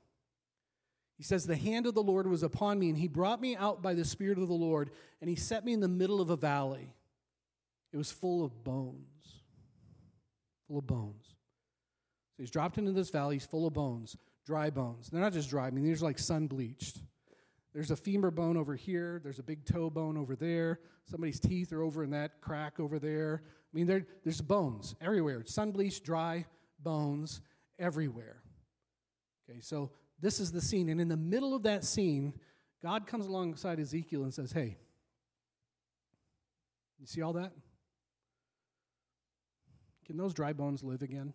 He 1.18 1.24
says, 1.24 1.46
The 1.46 1.56
hand 1.56 1.86
of 1.86 1.94
the 1.96 2.04
Lord 2.04 2.28
was 2.28 2.44
upon 2.44 2.80
me, 2.80 2.90
and 2.90 2.98
he 2.98 3.08
brought 3.08 3.42
me 3.42 3.56
out 3.56 3.82
by 3.82 3.94
the 3.94 4.06
Spirit 4.06 4.40
of 4.40 4.48
the 4.48 4.54
Lord, 4.54 4.90
and 5.22 5.30
he 5.30 5.36
set 5.36 5.66
me 5.66 5.74
in 5.74 5.80
the 5.80 5.88
middle 5.88 6.22
of 6.22 6.30
a 6.30 6.38
valley. 6.38 6.94
It 7.92 7.98
was 7.98 8.12
full 8.12 8.44
of 8.44 8.64
bones. 8.64 9.42
Full 10.68 10.80
of 10.80 10.88
bones. 10.88 11.26
So 12.36 12.44
he's 12.44 12.52
dropped 12.52 12.78
into 12.78 12.92
this 12.92 13.10
valley, 13.10 13.36
he's 13.36 13.46
full 13.46 13.68
of 13.68 13.74
bones, 13.74 14.16
dry 14.46 14.70
bones. 14.70 15.10
They're 15.10 15.22
not 15.22 15.34
just 15.34 15.50
dry, 15.50 15.68
I 15.68 15.72
mean, 15.72 15.84
these 15.84 16.02
are 16.02 16.06
like 16.06 16.20
sun 16.20 16.48
bleached. 16.48 17.00
There's 17.74 17.92
a 17.92 17.96
femur 17.96 18.32
bone 18.32 18.58
over 18.58 18.76
here, 18.76 19.22
there's 19.24 19.40
a 19.40 19.44
big 19.44 19.64
toe 19.64 19.90
bone 19.90 20.18
over 20.18 20.36
there, 20.36 20.80
somebody's 21.06 21.40
teeth 21.40 21.72
are 21.72 21.84
over 21.84 22.04
in 22.04 22.10
that 22.12 22.42
crack 22.42 22.80
over 22.80 22.98
there. 22.98 23.44
I 23.46 23.78
mean, 23.78 23.86
there, 23.86 24.06
there's 24.24 24.42
bones 24.42 24.96
everywhere. 25.00 25.44
Sun 25.46 25.72
bleached, 25.72 26.04
dry 26.04 26.46
bones 26.82 27.42
everywhere. 27.78 28.42
Okay, 29.48 29.60
so 29.60 29.92
this 30.20 30.40
is 30.40 30.52
the 30.52 30.62
scene. 30.62 30.90
And 30.90 31.00
in 31.00 31.08
the 31.08 31.18
middle 31.18 31.56
of 31.56 31.64
that 31.64 31.84
scene, 31.84 32.34
God 32.82 33.06
comes 33.06 33.28
alongside 33.28 33.80
Ezekiel 33.80 34.24
and 34.24 34.34
says, 34.34 34.52
Hey, 34.52 34.78
you 37.00 37.06
see 37.06 37.22
all 37.22 37.34
that? 37.34 37.52
Can 40.06 40.18
those 40.18 40.34
dry 40.34 40.54
bones 40.54 40.84
live 40.84 41.04
again? 41.04 41.34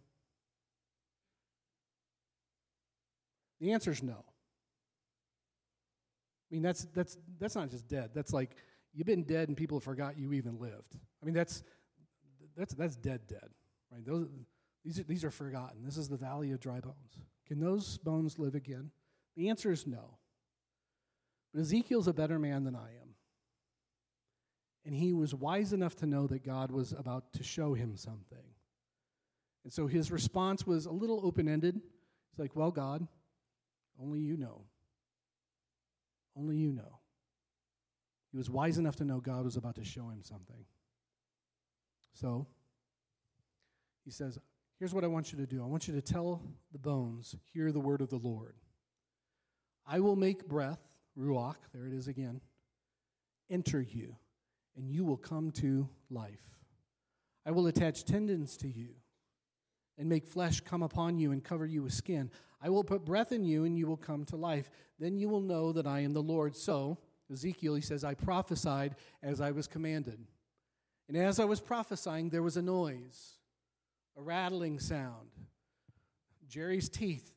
The 3.60 3.72
answer 3.72 3.92
is 3.92 4.02
no. 4.02 4.24
I 6.50 6.54
mean, 6.54 6.62
that's, 6.62 6.84
that's, 6.94 7.16
that's 7.38 7.54
not 7.54 7.70
just 7.70 7.88
dead. 7.88 8.10
That's 8.14 8.32
like 8.32 8.56
you've 8.92 9.06
been 9.06 9.24
dead 9.24 9.48
and 9.48 9.56
people 9.56 9.80
forgot 9.80 10.18
you 10.18 10.32
even 10.32 10.58
lived. 10.58 10.96
I 11.22 11.26
mean, 11.26 11.34
that's, 11.34 11.62
that's, 12.56 12.74
that's 12.74 12.96
dead, 12.96 13.22
dead. 13.26 13.48
Right? 13.90 14.04
Those, 14.04 14.28
these, 14.84 15.00
are, 15.00 15.04
these 15.04 15.24
are 15.24 15.30
forgotten. 15.30 15.84
This 15.84 15.96
is 15.96 16.08
the 16.08 16.16
valley 16.16 16.52
of 16.52 16.60
dry 16.60 16.80
bones. 16.80 17.18
Can 17.46 17.60
those 17.60 17.98
bones 17.98 18.38
live 18.38 18.54
again? 18.54 18.90
The 19.36 19.48
answer 19.48 19.72
is 19.72 19.86
no. 19.86 20.18
But 21.52 21.60
Ezekiel's 21.60 22.08
a 22.08 22.12
better 22.12 22.38
man 22.38 22.64
than 22.64 22.74
I 22.74 22.88
am. 23.02 23.14
And 24.84 24.94
he 24.94 25.12
was 25.12 25.34
wise 25.34 25.72
enough 25.72 25.96
to 25.96 26.06
know 26.06 26.26
that 26.26 26.44
God 26.44 26.70
was 26.70 26.92
about 26.92 27.32
to 27.34 27.42
show 27.42 27.74
him 27.74 27.96
something. 27.96 28.38
And 29.64 29.72
so 29.72 29.86
his 29.86 30.10
response 30.10 30.66
was 30.66 30.84
a 30.84 30.92
little 30.92 31.24
open 31.24 31.48
ended. 31.48 31.74
He's 32.30 32.38
like, 32.38 32.54
Well, 32.54 32.70
God, 32.70 33.06
only 34.00 34.20
you 34.20 34.36
know. 34.36 34.66
Only 36.36 36.56
you 36.56 36.72
know. 36.72 36.98
He 38.30 38.36
was 38.36 38.50
wise 38.50 38.78
enough 38.78 38.96
to 38.96 39.04
know 39.04 39.20
God 39.20 39.44
was 39.44 39.56
about 39.56 39.76
to 39.76 39.84
show 39.84 40.08
him 40.08 40.22
something. 40.22 40.64
So 42.14 42.46
he 44.04 44.10
says, 44.10 44.38
Here's 44.78 44.92
what 44.92 45.04
I 45.04 45.06
want 45.06 45.32
you 45.32 45.38
to 45.38 45.46
do 45.46 45.62
I 45.62 45.66
want 45.66 45.86
you 45.86 45.94
to 45.94 46.00
tell 46.00 46.42
the 46.72 46.78
bones, 46.78 47.36
hear 47.52 47.70
the 47.70 47.80
word 47.80 48.00
of 48.00 48.10
the 48.10 48.16
Lord. 48.16 48.56
I 49.86 50.00
will 50.00 50.16
make 50.16 50.48
breath, 50.48 50.80
ruach, 51.18 51.56
there 51.72 51.86
it 51.86 51.92
is 51.92 52.08
again, 52.08 52.40
enter 53.50 53.80
you, 53.80 54.16
and 54.76 54.90
you 54.90 55.04
will 55.04 55.16
come 55.16 55.50
to 55.52 55.88
life. 56.10 56.58
I 57.46 57.50
will 57.50 57.66
attach 57.66 58.04
tendons 58.04 58.56
to 58.58 58.68
you 58.68 58.94
and 59.98 60.08
make 60.08 60.26
flesh 60.26 60.60
come 60.60 60.82
upon 60.82 61.18
you 61.18 61.32
and 61.32 61.42
cover 61.42 61.66
you 61.66 61.82
with 61.82 61.92
skin. 61.92 62.30
I 62.60 62.70
will 62.70 62.84
put 62.84 63.04
breath 63.04 63.32
in 63.32 63.44
you 63.44 63.64
and 63.64 63.76
you 63.76 63.86
will 63.86 63.96
come 63.96 64.24
to 64.26 64.36
life. 64.36 64.70
Then 64.98 65.16
you 65.16 65.28
will 65.28 65.40
know 65.40 65.72
that 65.72 65.86
I 65.86 66.00
am 66.00 66.12
the 66.12 66.22
Lord. 66.22 66.56
So, 66.56 66.98
Ezekiel, 67.30 67.74
he 67.74 67.80
says, 67.80 68.04
I 68.04 68.14
prophesied 68.14 68.96
as 69.22 69.40
I 69.40 69.50
was 69.50 69.66
commanded. 69.66 70.18
And 71.08 71.16
as 71.16 71.38
I 71.38 71.44
was 71.44 71.60
prophesying, 71.60 72.30
there 72.30 72.42
was 72.42 72.56
a 72.56 72.62
noise 72.62 73.34
a 74.16 74.22
rattling 74.22 74.78
sound. 74.78 75.30
Jerry's 76.48 76.88
teeth 76.88 77.32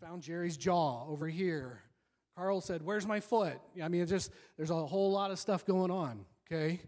found 0.00 0.22
Jerry's 0.22 0.56
jaw 0.56 1.06
over 1.06 1.28
here. 1.28 1.82
Carl 2.36 2.60
said, 2.60 2.82
Where's 2.82 3.06
my 3.06 3.20
foot? 3.20 3.58
I 3.82 3.88
mean, 3.88 4.06
just, 4.06 4.32
there's 4.56 4.70
a 4.70 4.86
whole 4.86 5.12
lot 5.12 5.30
of 5.30 5.38
stuff 5.38 5.64
going 5.64 5.90
on, 5.90 6.24
okay? 6.46 6.80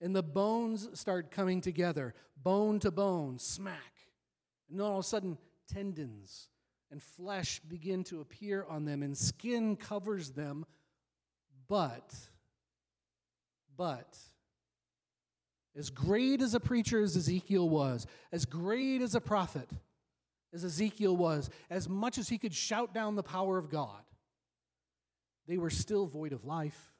And 0.00 0.14
the 0.14 0.22
bones 0.22 0.88
start 0.98 1.30
coming 1.30 1.60
together, 1.60 2.14
bone 2.42 2.78
to 2.80 2.90
bone, 2.90 3.38
smack. 3.38 3.99
And 4.70 4.78
then 4.78 4.86
all 4.86 4.98
of 4.98 5.04
a 5.04 5.08
sudden, 5.08 5.36
tendons 5.72 6.48
and 6.90 7.02
flesh 7.02 7.60
begin 7.60 8.04
to 8.04 8.20
appear 8.20 8.64
on 8.68 8.84
them, 8.84 9.02
and 9.02 9.16
skin 9.16 9.76
covers 9.76 10.30
them. 10.30 10.64
But, 11.68 12.14
but, 13.76 14.18
as 15.76 15.90
great 15.90 16.42
as 16.42 16.54
a 16.54 16.60
preacher 16.60 17.00
as 17.00 17.16
Ezekiel 17.16 17.68
was, 17.68 18.06
as 18.32 18.44
great 18.44 19.02
as 19.02 19.14
a 19.14 19.20
prophet 19.20 19.68
as 20.52 20.64
Ezekiel 20.64 21.16
was, 21.16 21.48
as 21.68 21.88
much 21.88 22.18
as 22.18 22.28
he 22.28 22.38
could 22.38 22.54
shout 22.54 22.92
down 22.92 23.14
the 23.14 23.22
power 23.22 23.56
of 23.56 23.70
God, 23.70 24.02
they 25.46 25.58
were 25.58 25.70
still 25.70 26.06
void 26.06 26.32
of 26.32 26.44
life. 26.44 26.92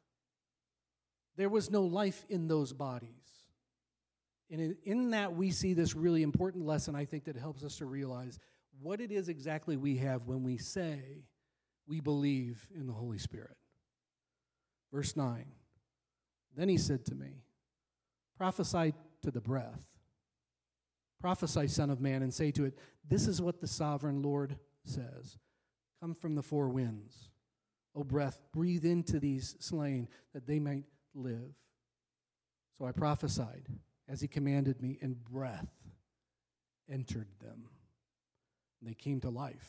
There 1.37 1.49
was 1.49 1.71
no 1.71 1.83
life 1.83 2.25
in 2.29 2.49
those 2.49 2.73
bodies. 2.73 3.20
And 4.51 4.77
in 4.85 5.11
that, 5.11 5.35
we 5.35 5.51
see 5.51 5.75
this 5.75 5.95
really 5.95 6.23
important 6.23 6.67
lesson, 6.67 6.97
I 6.97 7.05
think, 7.05 7.25
that 7.25 7.37
helps 7.37 7.63
us 7.63 7.77
to 7.77 7.87
realize 7.87 8.39
what 8.81 9.01
it 9.01 9.13
is 9.13 9.29
exactly 9.29 9.77
we 9.77 9.99
have 9.99 10.27
when 10.27 10.43
we 10.43 10.59
say 10.59 11.25
we 11.87 12.01
believe 12.01 12.69
in 12.75 12.87
the 12.87 12.93
Holy 12.93 13.19
Spirit. 13.19 13.57
Verse 14.93 15.17
9 15.17 15.45
Then 16.57 16.69
he 16.69 16.79
said 16.79 17.05
to 17.07 17.15
me, 17.15 17.45
Prophesy 18.37 18.95
to 19.23 19.31
the 19.31 19.41
breath. 19.41 19.87
Prophesy, 21.21 21.69
Son 21.69 21.91
of 21.91 22.01
Man, 22.01 22.23
and 22.23 22.33
say 22.33 22.51
to 22.53 22.65
it, 22.65 22.79
This 23.07 23.29
is 23.29 23.43
what 23.43 23.61
the 23.61 23.67
sovereign 23.67 24.23
Lord 24.23 24.57
says 24.85 25.39
Come 26.01 26.15
from 26.15 26.35
the 26.35 26.43
four 26.43 26.69
winds. 26.69 27.29
O 27.95 28.05
breath, 28.05 28.41
breathe 28.53 28.85
into 28.85 29.21
these 29.21 29.57
slain 29.59 30.09
that 30.33 30.47
they 30.47 30.59
might 30.59 30.85
live. 31.15 31.55
So 32.79 32.87
I 32.87 32.93
prophesied 32.93 33.69
as 34.11 34.21
he 34.21 34.27
commanded 34.27 34.83
me, 34.83 34.99
and 35.01 35.23
breath 35.25 35.71
entered 36.91 37.29
them. 37.41 37.69
They 38.83 38.95
came 38.95 39.21
to 39.21 39.31
life 39.31 39.69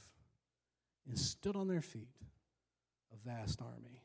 and 1.08 1.18
stood 1.18 1.56
on 1.56 1.68
their 1.68 1.82
feet, 1.82 2.10
a 3.14 3.30
vast 3.30 3.62
army. 3.62 4.02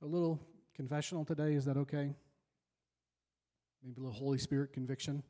A 0.00 0.06
little 0.06 0.40
confessional 0.74 1.24
today. 1.24 1.52
Is 1.52 1.66
that 1.66 1.76
okay? 1.76 2.14
Maybe 3.82 3.94
a 3.98 4.00
little 4.00 4.18
Holy 4.18 4.38
Spirit 4.38 4.72
conviction. 4.72 5.22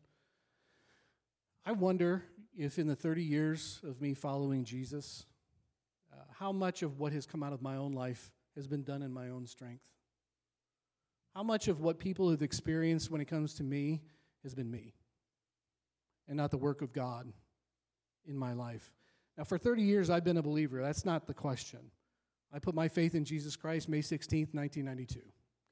I 1.67 1.73
wonder 1.73 2.25
if 2.57 2.79
in 2.79 2.87
the 2.87 2.97
30 2.97 3.25
years 3.25 3.81
of 3.83 4.01
me 4.01 4.15
following 4.15 4.65
Jesus, 4.65 5.27
uh, 6.13 6.17
how 6.39 6.53
much 6.53 6.83
of 6.83 6.99
what 6.99 7.13
has 7.13 7.27
come 7.27 7.43
out 7.43 7.53
of 7.53 7.63
my 7.63 7.77
own 7.77 7.93
life 7.93 8.31
has 8.55 8.67
been 8.67 8.83
done 8.83 9.03
in 9.03 9.13
my 9.13 9.29
own 9.29 9.47
strength? 9.47 9.85
How 11.35 11.43
much 11.43 11.69
of 11.69 11.81
what 11.81 11.99
people 11.99 12.31
have 12.31 12.43
experienced 12.43 13.11
when 13.11 13.21
it 13.21 13.27
comes 13.27 13.55
to 13.55 13.63
me 13.63 14.03
has 14.43 14.55
been 14.55 14.71
me 14.71 14.95
and 16.29 16.37
not 16.37 16.51
the 16.51 16.59
work 16.59 16.83
of 16.83 16.93
God 16.93 17.33
in 18.27 18.37
my 18.37 18.53
life? 18.53 18.93
Now, 19.39 19.45
for 19.45 19.57
30 19.57 19.83
years, 19.83 20.11
I've 20.11 20.25
been 20.25 20.37
a 20.37 20.43
believer. 20.43 20.83
That's 20.83 21.07
not 21.07 21.27
the 21.27 21.35
question. 21.35 21.81
I 22.53 22.59
put 22.59 22.75
my 22.75 22.89
faith 22.89 23.15
in 23.15 23.25
Jesus 23.25 23.57
Christ 23.57 23.89
May 23.89 24.01
16th, 24.01 24.55
1992. 24.55 25.21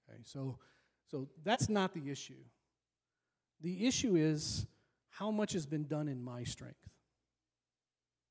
Okay, 0.09 0.20
so, 0.25 0.59
so 1.11 1.29
that's 1.44 1.68
not 1.68 1.92
the 1.92 2.11
issue. 2.11 2.42
The 3.61 3.87
issue 3.87 4.16
is 4.16 4.66
how 5.11 5.31
much 5.31 5.53
has 5.53 5.66
been 5.66 5.87
done 5.87 6.09
in 6.09 6.23
my 6.23 6.44
strength? 6.44 6.88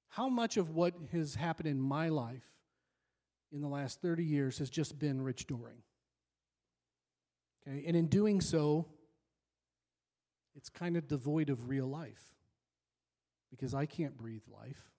How 0.08 0.28
much 0.28 0.58
of 0.58 0.72
what 0.72 0.96
has 1.12 1.36
happened 1.36 1.70
in 1.70 1.80
my 1.80 2.10
life 2.10 2.44
in 3.52 3.62
the 3.62 3.68
last 3.68 4.02
30 4.02 4.24
years 4.24 4.58
has 4.58 4.72
just 4.72 4.98
been 4.98 5.22
Rich 5.22 5.46
Doring? 5.46 5.84
Okay, 7.68 7.84
and 7.86 7.96
in 7.96 8.08
doing 8.08 8.42
so, 8.42 8.86
it's 10.56 10.70
kind 10.70 10.98
of 10.98 11.08
devoid 11.08 11.50
of 11.50 11.70
real 11.70 11.88
life 11.88 12.34
because 13.50 13.74
I 13.74 13.86
can't 13.86 14.18
breathe 14.18 14.44
life. 14.52 14.92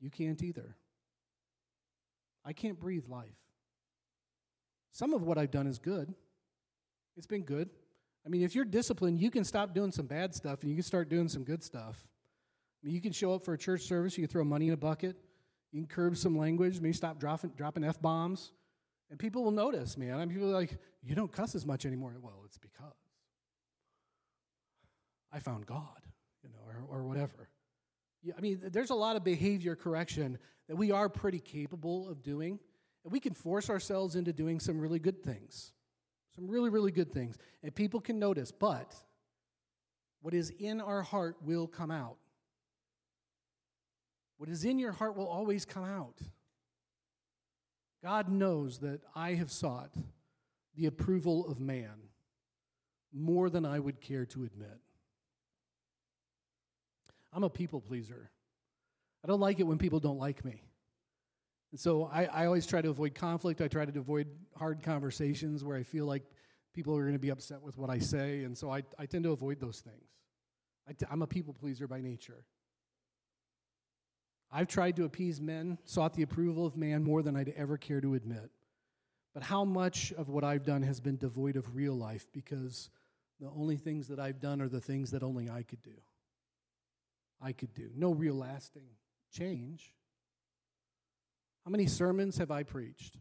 You 0.00 0.10
can't 0.10 0.42
either. 0.42 0.76
I 2.44 2.52
can't 2.52 2.78
breathe 2.78 3.06
life. 3.08 3.36
Some 4.92 5.14
of 5.14 5.22
what 5.22 5.38
I've 5.38 5.50
done 5.50 5.66
is 5.66 5.78
good. 5.78 6.14
It's 7.16 7.26
been 7.26 7.42
good. 7.42 7.68
I 8.24 8.28
mean, 8.28 8.42
if 8.42 8.54
you're 8.54 8.64
disciplined, 8.64 9.20
you 9.20 9.30
can 9.30 9.44
stop 9.44 9.74
doing 9.74 9.92
some 9.92 10.06
bad 10.06 10.34
stuff 10.34 10.62
and 10.62 10.70
you 10.70 10.76
can 10.76 10.82
start 10.82 11.08
doing 11.08 11.28
some 11.28 11.44
good 11.44 11.62
stuff. 11.62 12.06
I 12.82 12.86
mean, 12.86 12.94
you 12.94 13.00
can 13.00 13.12
show 13.12 13.34
up 13.34 13.44
for 13.44 13.54
a 13.54 13.58
church 13.58 13.82
service, 13.82 14.16
you 14.16 14.26
can 14.26 14.30
throw 14.30 14.44
money 14.44 14.68
in 14.68 14.72
a 14.72 14.76
bucket, 14.76 15.16
you 15.72 15.80
can 15.80 15.86
curb 15.86 16.16
some 16.16 16.36
language, 16.36 16.80
maybe 16.80 16.92
stop 16.92 17.18
dropping, 17.18 17.50
dropping 17.50 17.84
F 17.84 18.00
bombs, 18.00 18.52
and 19.10 19.18
people 19.18 19.42
will 19.42 19.50
notice, 19.50 19.96
man. 19.96 20.14
I 20.14 20.24
mean, 20.24 20.30
people 20.30 20.48
like, 20.48 20.78
you 21.02 21.14
don't 21.14 21.32
cuss 21.32 21.54
as 21.54 21.66
much 21.66 21.84
anymore. 21.84 22.16
Well, 22.22 22.42
it's 22.44 22.58
because 22.58 22.94
I 25.32 25.40
found 25.40 25.66
God, 25.66 26.00
you 26.42 26.48
know, 26.48 26.58
or, 26.66 26.98
or 26.98 27.02
whatever. 27.04 27.48
Yeah, 28.22 28.34
I 28.38 28.40
mean, 28.40 28.60
there's 28.72 28.90
a 28.90 28.94
lot 28.94 29.16
of 29.16 29.24
behavior 29.24 29.74
correction 29.74 30.38
that 30.68 30.76
we 30.76 30.90
are 30.92 31.08
pretty 31.08 31.40
capable 31.40 32.08
of 32.08 32.22
doing, 32.22 32.58
and 33.04 33.12
we 33.12 33.18
can 33.18 33.34
force 33.34 33.68
ourselves 33.68 34.14
into 34.14 34.32
doing 34.32 34.60
some 34.60 34.78
really 34.78 34.98
good 34.98 35.22
things. 35.22 35.72
Some 36.36 36.48
really, 36.48 36.70
really 36.70 36.92
good 36.92 37.12
things. 37.12 37.36
And 37.62 37.74
people 37.74 38.00
can 38.00 38.18
notice, 38.18 38.52
but 38.52 38.94
what 40.20 40.34
is 40.34 40.50
in 40.58 40.80
our 40.80 41.02
heart 41.02 41.36
will 41.42 41.66
come 41.66 41.90
out. 41.90 42.18
What 44.36 44.48
is 44.48 44.64
in 44.64 44.78
your 44.78 44.92
heart 44.92 45.16
will 45.16 45.28
always 45.28 45.64
come 45.64 45.84
out. 45.84 46.20
God 48.02 48.30
knows 48.30 48.78
that 48.78 49.00
I 49.14 49.34
have 49.34 49.50
sought 49.50 49.90
the 50.76 50.86
approval 50.86 51.46
of 51.48 51.60
man 51.60 52.08
more 53.12 53.50
than 53.50 53.66
I 53.66 53.78
would 53.78 54.00
care 54.00 54.24
to 54.26 54.44
admit. 54.44 54.78
I'm 57.32 57.44
a 57.44 57.50
people 57.50 57.80
pleaser. 57.80 58.30
I 59.24 59.28
don't 59.28 59.40
like 59.40 59.60
it 59.60 59.64
when 59.64 59.78
people 59.78 60.00
don't 60.00 60.18
like 60.18 60.44
me. 60.44 60.62
And 61.72 61.78
so 61.78 62.04
I, 62.12 62.24
I 62.24 62.46
always 62.46 62.66
try 62.66 62.80
to 62.80 62.90
avoid 62.90 63.14
conflict. 63.14 63.60
I 63.60 63.68
try 63.68 63.84
to 63.84 63.98
avoid 63.98 64.28
hard 64.56 64.82
conversations 64.82 65.62
where 65.62 65.76
I 65.76 65.82
feel 65.82 66.06
like 66.06 66.24
people 66.74 66.96
are 66.96 67.02
going 67.02 67.12
to 67.12 67.18
be 67.18 67.30
upset 67.30 67.62
with 67.62 67.76
what 67.76 67.90
I 67.90 67.98
say. 67.98 68.44
And 68.44 68.56
so 68.56 68.70
I, 68.70 68.82
I 68.98 69.06
tend 69.06 69.24
to 69.24 69.32
avoid 69.32 69.60
those 69.60 69.80
things. 69.80 70.08
i 70.88 70.92
t- 70.92 71.06
I'm 71.10 71.22
a 71.22 71.26
people 71.26 71.54
pleaser 71.54 71.86
by 71.86 72.00
nature. 72.00 72.44
I've 74.52 74.66
tried 74.66 74.96
to 74.96 75.04
appease 75.04 75.40
men, 75.40 75.78
sought 75.84 76.14
the 76.14 76.22
approval 76.22 76.66
of 76.66 76.76
man 76.76 77.04
more 77.04 77.22
than 77.22 77.36
I'd 77.36 77.50
ever 77.50 77.76
care 77.76 78.00
to 78.00 78.14
admit. 78.14 78.50
But 79.32 79.44
how 79.44 79.64
much 79.64 80.12
of 80.12 80.28
what 80.28 80.42
I've 80.42 80.64
done 80.64 80.82
has 80.82 81.00
been 81.00 81.16
devoid 81.16 81.56
of 81.56 81.76
real 81.76 81.94
life 81.94 82.26
because 82.32 82.90
the 83.38 83.48
only 83.48 83.76
things 83.76 84.08
that 84.08 84.18
I've 84.18 84.40
done 84.40 84.60
are 84.60 84.68
the 84.68 84.80
things 84.80 85.12
that 85.12 85.22
only 85.22 85.48
I 85.48 85.62
could 85.62 85.82
do. 85.82 85.94
I 87.40 87.52
could 87.52 87.72
do. 87.74 87.90
No 87.94 88.12
real 88.12 88.34
lasting 88.34 88.88
change. 89.32 89.94
How 91.64 91.70
many 91.70 91.86
sermons 91.86 92.38
have 92.38 92.50
I 92.50 92.64
preached 92.64 93.18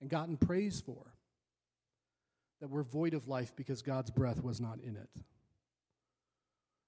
and 0.00 0.10
gotten 0.10 0.36
praise 0.36 0.80
for 0.80 1.14
that 2.60 2.68
were 2.68 2.82
void 2.82 3.14
of 3.14 3.28
life 3.28 3.54
because 3.56 3.80
God's 3.80 4.10
breath 4.10 4.42
was 4.42 4.60
not 4.60 4.78
in 4.80 4.96
it? 4.96 5.08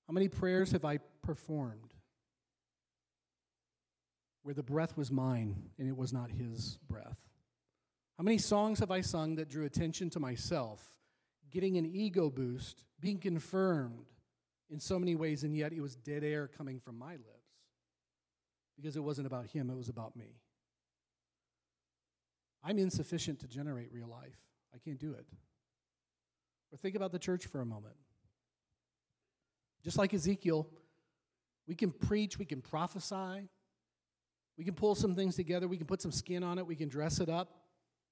How 0.07 0.12
many 0.12 0.29
prayers 0.29 0.73
have 0.73 0.85
I 0.85 0.99
performed 1.23 1.94
where 4.42 4.55
the 4.55 4.62
breath 4.62 4.96
was 4.96 5.11
mine 5.11 5.70
and 5.79 5.88
it 5.88 5.96
was 5.96 6.12
not 6.12 6.31
His 6.31 6.79
breath? 6.88 7.18
How 8.16 8.24
many 8.24 8.38
songs 8.38 8.81
have 8.81 8.90
I 8.90 9.01
sung 9.01 9.37
that 9.37 9.48
drew 9.48 9.64
attention 9.64 10.11
to 10.11 10.20
myself, 10.20 10.85
getting 11.51 11.77
an 11.77 11.87
ego 11.87 12.31
boost, 12.31 12.85
being 13.01 13.18
confirmed 13.18 14.07
in 14.70 14.81
so 14.81 14.98
many 14.98 15.14
ways, 15.14 15.44
and 15.44 15.57
yet 15.57 15.72
it 15.72 15.81
was 15.81 15.94
dead 15.96 16.24
air 16.24 16.48
coming 16.48 16.81
from 16.81 16.98
my 16.98 17.12
lips? 17.12 17.38
because 18.79 18.96
it 18.96 19.01
wasn't 19.01 19.27
about 19.27 19.46
him, 19.46 19.70
it 19.70 19.77
was 19.77 19.88
about 19.88 20.16
me. 20.16 20.37
I'm 22.62 22.79
insufficient 22.79 23.40
to 23.40 23.48
generate 23.48 23.92
real 23.92 24.09
life. 24.09 24.38
I 24.74 24.79
can't 24.79 24.98
do 24.98 25.12
it. 25.12 25.27
Or 26.72 26.79
think 26.79 26.94
about 26.94 27.12
the 27.12 27.18
church 27.18 27.46
for 27.46 27.61
a 27.61 27.66
moment. 27.66 27.96
Just 29.83 29.98
like 29.98 30.14
Ezekiel, 30.14 30.68
we 31.66 31.74
can 31.74 31.90
preach, 31.90 32.38
we 32.38 32.44
can 32.44 32.61
prophesy, 32.61 33.48
we 34.59 34.64
can 34.64 34.75
pull 34.75 34.97
some 34.97 35.14
things 35.14 35.37
together, 35.37 35.68
we 35.68 35.77
can 35.77 35.87
put 35.87 36.03
some 36.03 36.11
skin 36.11 36.42
on 36.42 36.59
it, 36.59 36.66
we 36.66 36.75
can 36.75 36.88
dress 36.88 37.21
it 37.21 37.29
up, 37.29 37.62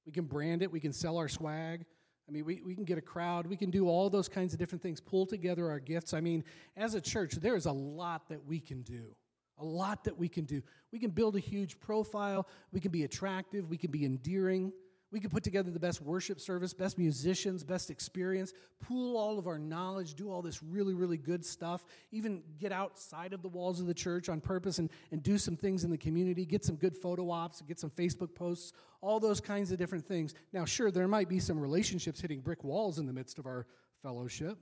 we 0.06 0.12
can 0.12 0.24
brand 0.24 0.62
it, 0.62 0.70
we 0.70 0.78
can 0.78 0.92
sell 0.92 1.18
our 1.18 1.28
swag. 1.28 1.85
I 2.28 2.32
mean, 2.32 2.44
we, 2.44 2.62
we 2.64 2.74
can 2.74 2.85
get 2.85 2.98
a 2.98 3.02
crowd, 3.02 3.46
we 3.46 3.56
can 3.56 3.70
do 3.70 3.88
all 3.88 4.09
those 4.09 4.28
kinds 4.28 4.52
of 4.52 4.59
different 4.59 4.82
things, 4.82 5.00
pull 5.00 5.26
together 5.26 5.68
our 5.68 5.80
gifts. 5.80 6.14
I 6.14 6.20
mean, 6.20 6.44
as 6.76 6.94
a 6.94 7.00
church, 7.00 7.35
there 7.35 7.56
is 7.56 7.66
a 7.66 7.72
lot 7.72 8.28
that 8.28 8.44
we 8.46 8.61
can 8.61 8.82
do. 8.82 9.14
A 9.59 9.64
lot 9.64 10.04
that 10.04 10.18
we 10.18 10.28
can 10.28 10.44
do. 10.44 10.62
We 10.92 10.98
can 10.98 11.11
build 11.11 11.35
a 11.35 11.40
huge 11.40 11.80
profile. 11.80 12.46
We 12.72 12.80
can 12.80 12.90
be 12.90 13.04
attractive. 13.04 13.70
We 13.70 13.78
can 13.78 13.90
be 13.90 14.04
endearing. 14.04 14.72
We 15.16 15.20
could 15.20 15.31
put 15.31 15.44
together 15.44 15.70
the 15.70 15.81
best 15.81 16.02
worship 16.02 16.38
service, 16.38 16.74
best 16.74 16.98
musicians, 16.98 17.64
best 17.64 17.88
experience, 17.88 18.52
pool 18.81 19.16
all 19.16 19.38
of 19.38 19.46
our 19.46 19.59
knowledge, 19.59 20.12
do 20.12 20.31
all 20.31 20.42
this 20.42 20.62
really, 20.62 20.92
really 20.92 21.16
good 21.16 21.42
stuff, 21.42 21.87
even 22.12 22.42
get 22.59 22.70
outside 22.70 23.33
of 23.33 23.40
the 23.40 23.48
walls 23.48 23.81
of 23.81 23.87
the 23.87 23.94
church 23.94 24.29
on 24.29 24.42
purpose 24.42 24.79
and, 24.79 24.90
and 25.12 25.22
do 25.22 25.38
some 25.38 25.57
things 25.57 25.85
in 25.85 25.90
the 25.90 25.96
community, 25.96 26.44
get 26.44 26.66
some 26.66 26.76
good 26.76 26.94
photo 26.94 27.31
ops, 27.31 27.62
get 27.62 27.81
some 27.81 27.88
Facebook 27.88 28.35
posts, 28.35 28.74
all 29.00 29.18
those 29.18 29.40
kinds 29.40 29.72
of 29.72 29.79
different 29.79 30.05
things. 30.05 30.35
Now, 30.52 30.66
sure, 30.66 30.90
there 30.90 31.09
might 31.09 31.31
be 31.31 31.38
some 31.38 31.59
relationships 31.59 32.20
hitting 32.20 32.42
brick 32.42 32.62
walls 32.62 32.98
in 32.98 33.07
the 33.07 33.14
midst 33.14 33.38
of 33.38 33.46
our 33.46 33.66
fellowship. 34.02 34.59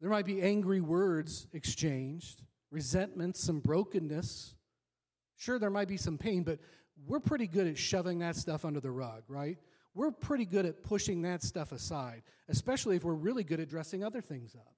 There 0.00 0.10
might 0.10 0.26
be 0.26 0.42
angry 0.42 0.80
words 0.80 1.46
exchanged 1.52 2.42
resentment, 2.72 3.36
some 3.36 3.60
brokenness. 3.60 4.56
Sure, 5.36 5.60
there 5.60 5.70
might 5.70 5.86
be 5.86 5.96
some 5.96 6.18
pain, 6.18 6.42
but 6.42 6.58
we're 7.06 7.20
pretty 7.20 7.46
good 7.46 7.66
at 7.66 7.76
shoving 7.78 8.20
that 8.20 8.36
stuff 8.36 8.64
under 8.64 8.80
the 8.80 8.90
rug, 8.90 9.22
right? 9.28 9.58
We're 9.94 10.10
pretty 10.10 10.44
good 10.44 10.66
at 10.66 10.82
pushing 10.82 11.22
that 11.22 11.42
stuff 11.42 11.72
aside, 11.72 12.22
especially 12.48 12.96
if 12.96 13.04
we're 13.04 13.14
really 13.14 13.44
good 13.44 13.60
at 13.60 13.68
dressing 13.68 14.04
other 14.04 14.20
things 14.20 14.54
up. 14.54 14.74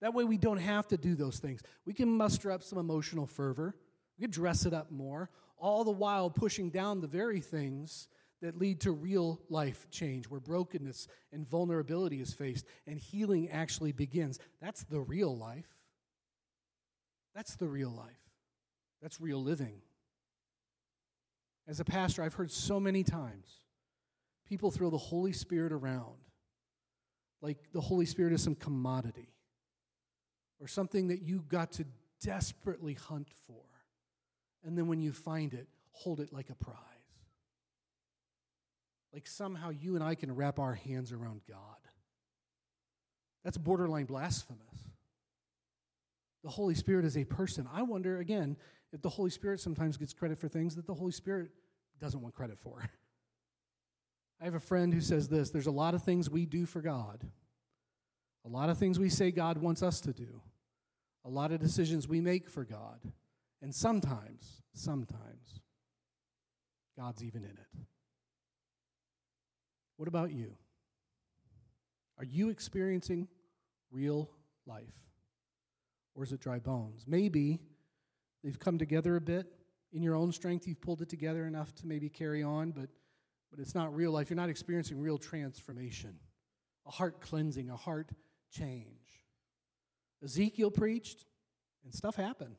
That 0.00 0.14
way, 0.14 0.24
we 0.24 0.36
don't 0.36 0.58
have 0.58 0.88
to 0.88 0.96
do 0.96 1.14
those 1.14 1.38
things. 1.38 1.62
We 1.84 1.94
can 1.94 2.16
muster 2.16 2.50
up 2.50 2.62
some 2.62 2.78
emotional 2.78 3.26
fervor, 3.26 3.76
we 4.18 4.22
can 4.22 4.30
dress 4.30 4.66
it 4.66 4.72
up 4.72 4.90
more, 4.90 5.30
all 5.56 5.84
the 5.84 5.92
while 5.92 6.30
pushing 6.30 6.70
down 6.70 7.00
the 7.00 7.06
very 7.06 7.40
things 7.40 8.08
that 8.40 8.58
lead 8.58 8.80
to 8.80 8.90
real 8.90 9.40
life 9.48 9.86
change, 9.90 10.26
where 10.26 10.40
brokenness 10.40 11.06
and 11.32 11.48
vulnerability 11.48 12.20
is 12.20 12.34
faced 12.34 12.66
and 12.86 12.98
healing 12.98 13.48
actually 13.50 13.92
begins. 13.92 14.38
That's 14.60 14.82
the 14.82 15.00
real 15.00 15.36
life. 15.36 15.68
That's 17.34 17.56
the 17.56 17.68
real 17.68 17.90
life. 17.90 18.10
That's 19.00 19.20
real 19.20 19.42
living. 19.42 19.80
As 21.68 21.80
a 21.80 21.84
pastor, 21.84 22.22
I've 22.22 22.34
heard 22.34 22.50
so 22.50 22.80
many 22.80 23.04
times 23.04 23.60
people 24.46 24.70
throw 24.70 24.90
the 24.90 24.98
Holy 24.98 25.32
Spirit 25.32 25.72
around 25.72 26.16
like 27.40 27.58
the 27.72 27.80
Holy 27.80 28.06
Spirit 28.06 28.32
is 28.32 28.42
some 28.42 28.54
commodity 28.54 29.28
or 30.60 30.68
something 30.68 31.08
that 31.08 31.22
you 31.22 31.44
got 31.48 31.72
to 31.72 31.84
desperately 32.20 32.94
hunt 32.94 33.28
for. 33.46 33.64
And 34.64 34.78
then 34.78 34.86
when 34.86 35.00
you 35.00 35.12
find 35.12 35.52
it, 35.52 35.66
hold 35.90 36.20
it 36.20 36.32
like 36.32 36.50
a 36.50 36.54
prize. 36.54 36.76
Like 39.12 39.26
somehow 39.26 39.70
you 39.70 39.96
and 39.96 40.04
I 40.04 40.14
can 40.14 40.34
wrap 40.34 40.58
our 40.58 40.74
hands 40.74 41.12
around 41.12 41.42
God. 41.48 41.58
That's 43.44 43.58
borderline 43.58 44.04
blasphemous. 44.06 44.60
The 46.44 46.50
Holy 46.50 46.74
Spirit 46.74 47.04
is 47.04 47.16
a 47.16 47.24
person. 47.24 47.68
I 47.72 47.82
wonder, 47.82 48.18
again, 48.18 48.56
if 48.92 49.00
the 49.02 49.08
Holy 49.08 49.30
Spirit 49.30 49.60
sometimes 49.60 49.96
gets 49.96 50.12
credit 50.12 50.38
for 50.38 50.48
things 50.48 50.76
that 50.76 50.86
the 50.86 50.94
Holy 50.94 51.12
Spirit 51.12 51.50
doesn't 52.00 52.20
want 52.20 52.34
credit 52.34 52.58
for. 52.58 52.82
I 54.40 54.44
have 54.44 54.54
a 54.54 54.60
friend 54.60 54.92
who 54.92 55.00
says 55.00 55.28
this 55.28 55.50
there's 55.50 55.66
a 55.66 55.72
lot 55.72 55.94
of 55.94 56.02
things 56.02 56.28
we 56.28 56.46
do 56.46 56.66
for 56.66 56.80
God, 56.80 57.24
a 58.44 58.48
lot 58.48 58.68
of 58.68 58.78
things 58.78 58.98
we 58.98 59.08
say 59.08 59.30
God 59.30 59.58
wants 59.58 59.82
us 59.82 60.00
to 60.02 60.12
do, 60.12 60.42
a 61.24 61.30
lot 61.30 61.52
of 61.52 61.60
decisions 61.60 62.08
we 62.08 62.20
make 62.20 62.50
for 62.50 62.64
God, 62.64 63.00
and 63.62 63.74
sometimes, 63.74 64.62
sometimes, 64.74 65.60
God's 66.98 67.22
even 67.24 67.44
in 67.44 67.50
it. 67.50 67.86
What 69.96 70.08
about 70.08 70.32
you? 70.32 70.56
Are 72.18 72.24
you 72.24 72.50
experiencing 72.50 73.28
real 73.90 74.28
life? 74.66 74.82
Or 76.14 76.24
is 76.24 76.32
it 76.32 76.40
dry 76.40 76.58
bones? 76.58 77.04
Maybe 77.06 77.60
they've 78.42 78.58
come 78.58 78.78
together 78.78 79.16
a 79.16 79.20
bit. 79.20 79.46
In 79.92 80.02
your 80.02 80.14
own 80.14 80.32
strength, 80.32 80.66
you've 80.66 80.80
pulled 80.80 81.02
it 81.02 81.08
together 81.08 81.46
enough 81.46 81.74
to 81.76 81.86
maybe 81.86 82.08
carry 82.08 82.42
on, 82.42 82.70
but, 82.70 82.88
but 83.50 83.60
it's 83.60 83.74
not 83.74 83.94
real 83.94 84.10
life. 84.10 84.30
You're 84.30 84.36
not 84.36 84.48
experiencing 84.48 85.00
real 85.00 85.18
transformation, 85.18 86.14
a 86.86 86.90
heart 86.90 87.20
cleansing, 87.20 87.70
a 87.70 87.76
heart 87.76 88.10
change. 88.50 88.86
Ezekiel 90.24 90.70
preached, 90.70 91.26
and 91.84 91.92
stuff 91.92 92.16
happened. 92.16 92.56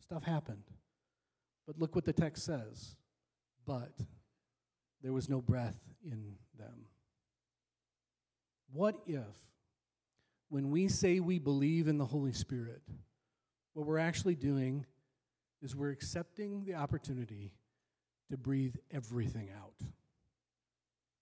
Stuff 0.00 0.24
happened. 0.24 0.64
But 1.66 1.78
look 1.78 1.94
what 1.94 2.04
the 2.04 2.12
text 2.12 2.44
says. 2.44 2.96
But 3.64 3.92
there 5.02 5.12
was 5.12 5.28
no 5.28 5.40
breath 5.40 5.78
in 6.04 6.36
them. 6.58 6.86
What 8.72 8.96
if 9.06 9.36
when 10.48 10.70
we 10.70 10.88
say 10.88 11.20
we 11.20 11.38
believe 11.38 11.88
in 11.88 11.98
the 11.98 12.04
Holy 12.04 12.32
Spirit, 12.32 12.82
what 13.76 13.86
we're 13.86 13.98
actually 13.98 14.34
doing 14.34 14.86
is 15.60 15.76
we're 15.76 15.90
accepting 15.90 16.64
the 16.64 16.74
opportunity 16.74 17.52
to 18.30 18.38
breathe 18.38 18.74
everything 18.90 19.50
out. 19.54 19.74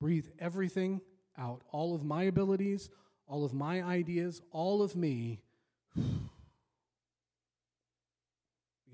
Breathe 0.01 0.29
everything 0.39 1.01
out. 1.37 1.63
All 1.73 1.97
of 1.97 2.05
my 2.05 2.23
abilities, 2.23 2.91
all 3.27 3.45
of 3.45 3.53
my 3.53 3.83
ideas, 3.83 4.41
all 4.53 4.83
of 4.83 4.95
me. 4.95 5.43
because 5.97 6.15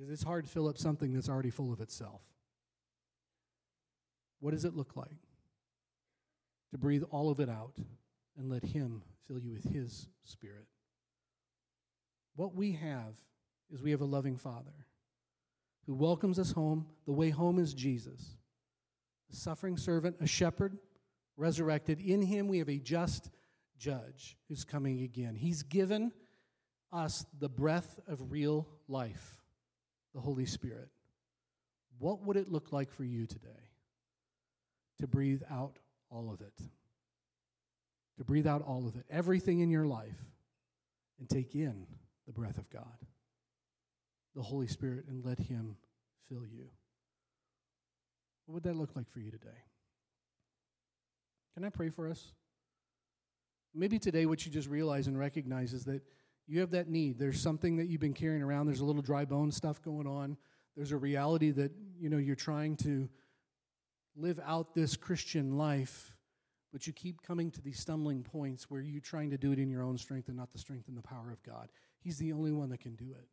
it's 0.08 0.22
hard 0.22 0.46
to 0.46 0.50
fill 0.50 0.66
up 0.66 0.78
something 0.78 1.12
that's 1.12 1.28
already 1.28 1.50
full 1.50 1.70
of 1.70 1.82
itself. 1.82 2.22
What 4.38 4.52
does 4.52 4.64
it 4.64 4.74
look 4.74 4.96
like 4.96 5.18
to 6.70 6.78
breathe 6.78 7.02
all 7.10 7.28
of 7.28 7.40
it 7.40 7.50
out 7.50 7.74
and 8.38 8.48
let 8.48 8.64
Him 8.64 9.02
fill 9.28 9.38
you 9.38 9.52
with 9.52 9.70
His 9.70 10.08
Spirit. 10.22 10.64
What 12.36 12.54
we 12.54 12.72
have 12.72 13.18
is 13.72 13.82
we 13.82 13.90
have 13.90 14.00
a 14.00 14.06
loving 14.06 14.36
Father 14.36 14.86
who 15.86 15.94
welcomes 15.94 16.38
us 16.38 16.52
home. 16.52 16.86
The 17.06 17.12
way 17.12 17.30
home 17.30 17.58
is 17.58 17.74
Jesus, 17.74 18.36
a 19.32 19.36
suffering 19.36 19.76
servant, 19.76 20.16
a 20.20 20.26
shepherd, 20.26 20.78
resurrected. 21.36 22.00
In 22.00 22.22
Him, 22.22 22.48
we 22.48 22.58
have 22.58 22.68
a 22.68 22.78
just 22.78 23.30
judge 23.78 24.36
who's 24.48 24.64
coming 24.64 25.02
again. 25.02 25.34
He's 25.34 25.62
given 25.62 26.12
us 26.92 27.24
the 27.38 27.48
breath 27.48 27.98
of 28.06 28.30
real 28.32 28.68
life. 28.88 29.40
the 30.14 30.20
Holy 30.20 30.46
Spirit, 30.46 30.88
what 31.98 32.24
would 32.24 32.36
it 32.36 32.50
look 32.50 32.72
like 32.72 32.90
for 32.90 33.04
you 33.04 33.26
today 33.26 33.70
to 34.98 35.06
breathe 35.06 35.42
out 35.50 35.78
all 36.10 36.30
of 36.32 36.40
it? 36.40 36.58
To 38.18 38.24
breathe 38.24 38.46
out 38.46 38.62
all 38.62 38.86
of 38.86 38.96
it, 38.96 39.04
everything 39.08 39.60
in 39.60 39.70
your 39.70 39.86
life, 39.86 40.20
and 41.18 41.28
take 41.28 41.54
in 41.54 41.86
the 42.26 42.32
breath 42.32 42.58
of 42.58 42.68
God, 42.70 43.06
the 44.34 44.42
Holy 44.42 44.66
Spirit, 44.66 45.04
and 45.08 45.24
let 45.24 45.38
Him 45.38 45.76
fill 46.28 46.46
you. 46.46 46.66
What 48.46 48.54
would 48.54 48.62
that 48.64 48.76
look 48.76 48.96
like 48.96 49.08
for 49.08 49.20
you 49.20 49.30
today? 49.30 49.48
Can 51.54 51.64
I 51.64 51.70
pray 51.70 51.88
for 51.88 52.08
us? 52.08 52.32
Maybe 53.74 53.98
today, 53.98 54.26
what 54.26 54.44
you 54.44 54.52
just 54.52 54.68
realize 54.68 55.06
and 55.06 55.18
recognize 55.18 55.72
is 55.72 55.84
that 55.84 56.02
you 56.46 56.60
have 56.60 56.72
that 56.72 56.88
need. 56.88 57.18
There's 57.18 57.40
something 57.40 57.76
that 57.76 57.86
you've 57.86 58.00
been 58.00 58.14
carrying 58.14 58.42
around. 58.42 58.66
There's 58.66 58.80
a 58.80 58.84
little 58.84 59.02
dry 59.02 59.24
bone 59.24 59.52
stuff 59.52 59.80
going 59.82 60.06
on. 60.06 60.36
There's 60.76 60.92
a 60.92 60.96
reality 60.96 61.50
that 61.52 61.72
you 61.98 62.08
know 62.08 62.18
you're 62.18 62.34
trying 62.36 62.76
to 62.78 63.08
live 64.16 64.40
out 64.44 64.74
this 64.74 64.96
Christian 64.96 65.56
life, 65.56 66.16
but 66.72 66.86
you 66.86 66.92
keep 66.92 67.22
coming 67.22 67.50
to 67.52 67.60
these 67.60 67.78
stumbling 67.78 68.22
points 68.22 68.68
where 68.68 68.80
you're 68.80 69.00
trying 69.00 69.30
to 69.30 69.38
do 69.38 69.52
it 69.52 69.58
in 69.58 69.70
your 69.70 69.82
own 69.82 69.96
strength 69.96 70.28
and 70.28 70.36
not 70.36 70.52
the 70.52 70.58
strength 70.58 70.88
and 70.88 70.96
the 70.96 71.02
power 71.02 71.30
of 71.30 71.42
God. 71.42 71.68
He's 72.00 72.18
the 72.18 72.32
only 72.32 72.52
one 72.52 72.70
that 72.70 72.80
can 72.80 72.96
do 72.96 73.12
it. 73.12 73.28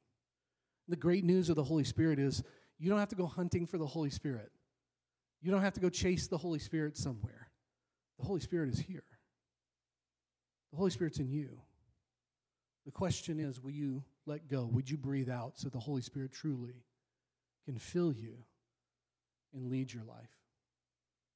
The 0.87 0.95
great 0.95 1.23
news 1.23 1.49
of 1.49 1.55
the 1.55 1.63
Holy 1.63 1.83
Spirit 1.83 2.19
is 2.19 2.43
you 2.79 2.89
don't 2.89 2.99
have 2.99 3.09
to 3.09 3.15
go 3.15 3.25
hunting 3.25 3.65
for 3.65 3.77
the 3.77 3.85
Holy 3.85 4.09
Spirit. 4.09 4.51
You 5.41 5.51
don't 5.51 5.61
have 5.61 5.73
to 5.73 5.79
go 5.79 5.89
chase 5.89 6.27
the 6.27 6.37
Holy 6.37 6.59
Spirit 6.59 6.97
somewhere. 6.97 7.49
The 8.19 8.25
Holy 8.25 8.39
Spirit 8.39 8.69
is 8.69 8.79
here. 8.79 9.03
The 10.71 10.77
Holy 10.77 10.91
Spirit's 10.91 11.19
in 11.19 11.29
you. 11.29 11.61
The 12.85 12.91
question 12.91 13.39
is 13.39 13.61
will 13.61 13.71
you 13.71 14.03
let 14.25 14.47
go? 14.47 14.65
Would 14.65 14.89
you 14.89 14.97
breathe 14.97 15.29
out 15.29 15.57
so 15.57 15.69
the 15.69 15.79
Holy 15.79 16.01
Spirit 16.01 16.31
truly 16.31 16.83
can 17.65 17.77
fill 17.77 18.13
you 18.13 18.37
and 19.53 19.69
lead 19.69 19.91
your 19.91 20.03
life? 20.03 20.31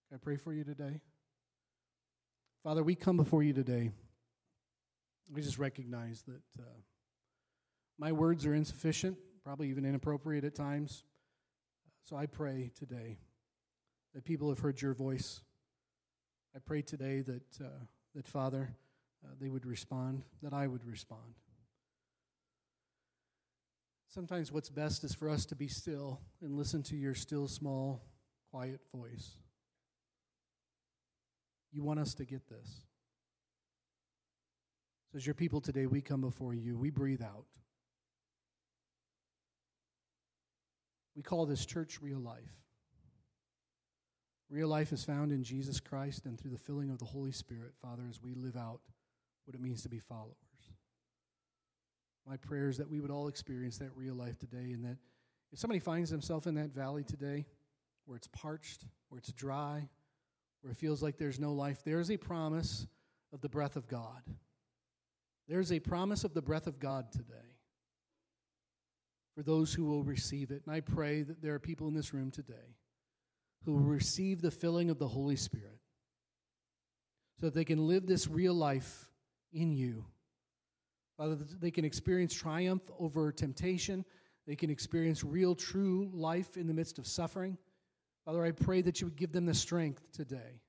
Can 0.08 0.16
I 0.16 0.18
pray 0.18 0.38
for 0.38 0.54
you 0.54 0.64
today? 0.64 1.02
Father, 2.64 2.84
we 2.84 2.96
come 2.96 3.18
before 3.18 3.44
you 3.44 3.54
today. 3.54 3.92
We 5.32 5.42
just 5.42 5.58
recognize 5.58 6.24
that 6.24 6.62
uh, 6.62 6.80
my 7.98 8.12
words 8.12 8.46
are 8.46 8.54
insufficient, 8.54 9.18
probably 9.44 9.70
even 9.70 9.86
inappropriate 9.86 10.44
at 10.44 10.56
times. 10.56 11.04
So 12.04 12.16
I 12.16 12.26
pray 12.26 12.72
today 12.78 13.18
that 14.14 14.24
people 14.24 14.50
have 14.50 14.60
heard 14.60 14.82
your 14.82 14.94
voice. 14.94 15.42
I 16.56 16.60
pray 16.60 16.82
today 16.82 17.22
that, 17.22 17.62
uh, 17.64 17.86
that 18.16 18.28
Father, 18.28 18.76
uh, 19.24 19.30
they 19.40 19.50
would 19.50 19.66
respond, 19.66 20.24
that 20.42 20.54
I 20.54 20.68
would 20.68 20.86
respond. 20.86 21.36
Sometimes 24.08 24.52
what's 24.52 24.70
best 24.70 25.04
is 25.06 25.14
for 25.14 25.30
us 25.30 25.46
to 25.46 25.56
be 25.56 25.70
still 25.70 26.20
and 26.42 26.58
listen 26.58 26.84
to 26.84 26.98
your 26.98 27.14
still, 27.14 27.48
small, 27.48 28.04
quiet 28.52 28.82
voice. 28.94 29.38
You 31.72 31.84
want 31.84 32.00
us 32.00 32.14
to 32.16 32.26
get 32.26 32.50
this. 32.50 32.84
So, 35.12 35.18
as 35.18 35.26
your 35.26 35.36
people 35.36 35.62
today, 35.62 35.86
we 35.86 36.02
come 36.02 36.22
before 36.22 36.54
you, 36.54 36.78
we 36.78 36.90
breathe 36.90 37.22
out. 37.22 37.46
We 41.22 41.24
call 41.24 41.46
this 41.46 41.68
church 41.68 42.00
real 42.02 42.18
life. 42.18 42.64
Real 44.50 44.68
life 44.68 44.92
is 44.92 45.04
found 45.04 45.32
in 45.32 45.44
Jesus 45.44 45.80
Christ 45.80 46.26
and 46.26 46.36
through 46.36 46.50
the 46.50 46.58
filling 46.58 46.90
of 46.90 46.98
the 46.98 47.06
Holy 47.06 47.32
Spirit, 47.32 47.74
Father, 47.80 48.02
as 48.10 48.20
we 48.20 48.34
live 48.34 48.58
out 48.58 48.80
what 49.46 49.54
it 49.54 49.62
means 49.62 49.84
to 49.84 49.90
be 49.90 50.00
followers. 50.00 50.34
My 52.28 52.38
prayer 52.38 52.70
is 52.70 52.78
that 52.80 52.90
we 52.90 53.00
would 53.00 53.12
all 53.12 53.28
experience 53.28 53.78
that 53.78 53.92
real 53.96 54.16
life 54.16 54.40
today, 54.40 54.72
and 54.72 54.84
that 54.84 54.98
if 55.54 55.60
somebody 55.60 55.80
finds 55.80 56.10
themselves 56.10 56.48
in 56.48 56.56
that 56.56 56.74
valley 56.74 57.04
today 57.04 57.46
where 58.06 58.18
it's 58.18 58.30
parched, 58.30 58.86
where 59.10 59.20
it's 59.20 59.32
dry, 59.32 59.88
where 60.62 60.72
it 60.72 60.78
feels 60.78 61.04
like 61.04 61.18
there's 61.18 61.40
no 61.40 61.54
life, 61.54 61.84
there 61.86 62.00
is 62.00 62.10
a 62.10 62.18
promise 62.18 62.88
of 63.32 63.42
the 63.42 63.50
breath 63.50 63.76
of 63.76 63.88
God. 63.88 64.24
There's 65.48 65.72
a 65.72 65.80
promise 65.80 66.24
of 66.24 66.34
the 66.34 66.42
breath 66.42 66.66
of 66.66 66.80
God 66.80 67.12
today 67.12 67.51
for 69.36 69.44
those 69.44 69.74
who 69.74 69.86
will 69.86 70.04
receive 70.04 70.52
it. 70.52 70.64
And 70.66 70.76
I 70.76 70.82
pray 70.82 71.22
that 71.24 71.42
there 71.42 71.54
are 71.54 71.60
people 71.60 71.88
in 71.88 71.94
this 71.94 72.14
room 72.14 72.32
today 72.32 72.76
who 73.64 73.74
will 73.74 73.80
receive 73.80 74.42
the 74.42 74.52
filling 74.52 74.90
of 74.90 75.00
the 75.00 75.08
Holy 75.08 75.36
Spirit 75.36 75.80
so 77.40 77.48
that 77.48 77.54
they 77.54 77.66
can 77.66 77.88
live 77.88 78.06
this 78.06 78.28
real 78.28 78.54
life 78.54 79.10
in 79.54 79.72
you. 79.72 80.06
Father, 81.18 81.38
they 81.60 81.72
can 81.72 81.86
experience 81.86 82.34
triumph 82.34 82.90
over 83.00 83.32
temptation. 83.32 84.04
They 84.48 84.56
can 84.56 84.70
experience 84.70 85.24
real, 85.24 85.56
true 85.56 86.10
life 86.14 86.58
in 86.58 86.68
the 86.68 86.74
midst 86.74 86.98
of 86.98 87.08
suffering. 87.08 87.58
Father, 88.26 88.44
I 88.44 88.52
pray 88.52 88.82
that 88.82 89.02
you 89.02 89.08
would 89.08 89.16
give 89.16 89.32
them 89.32 89.46
the 89.46 89.54
strength 89.54 90.12
today, 90.12 90.62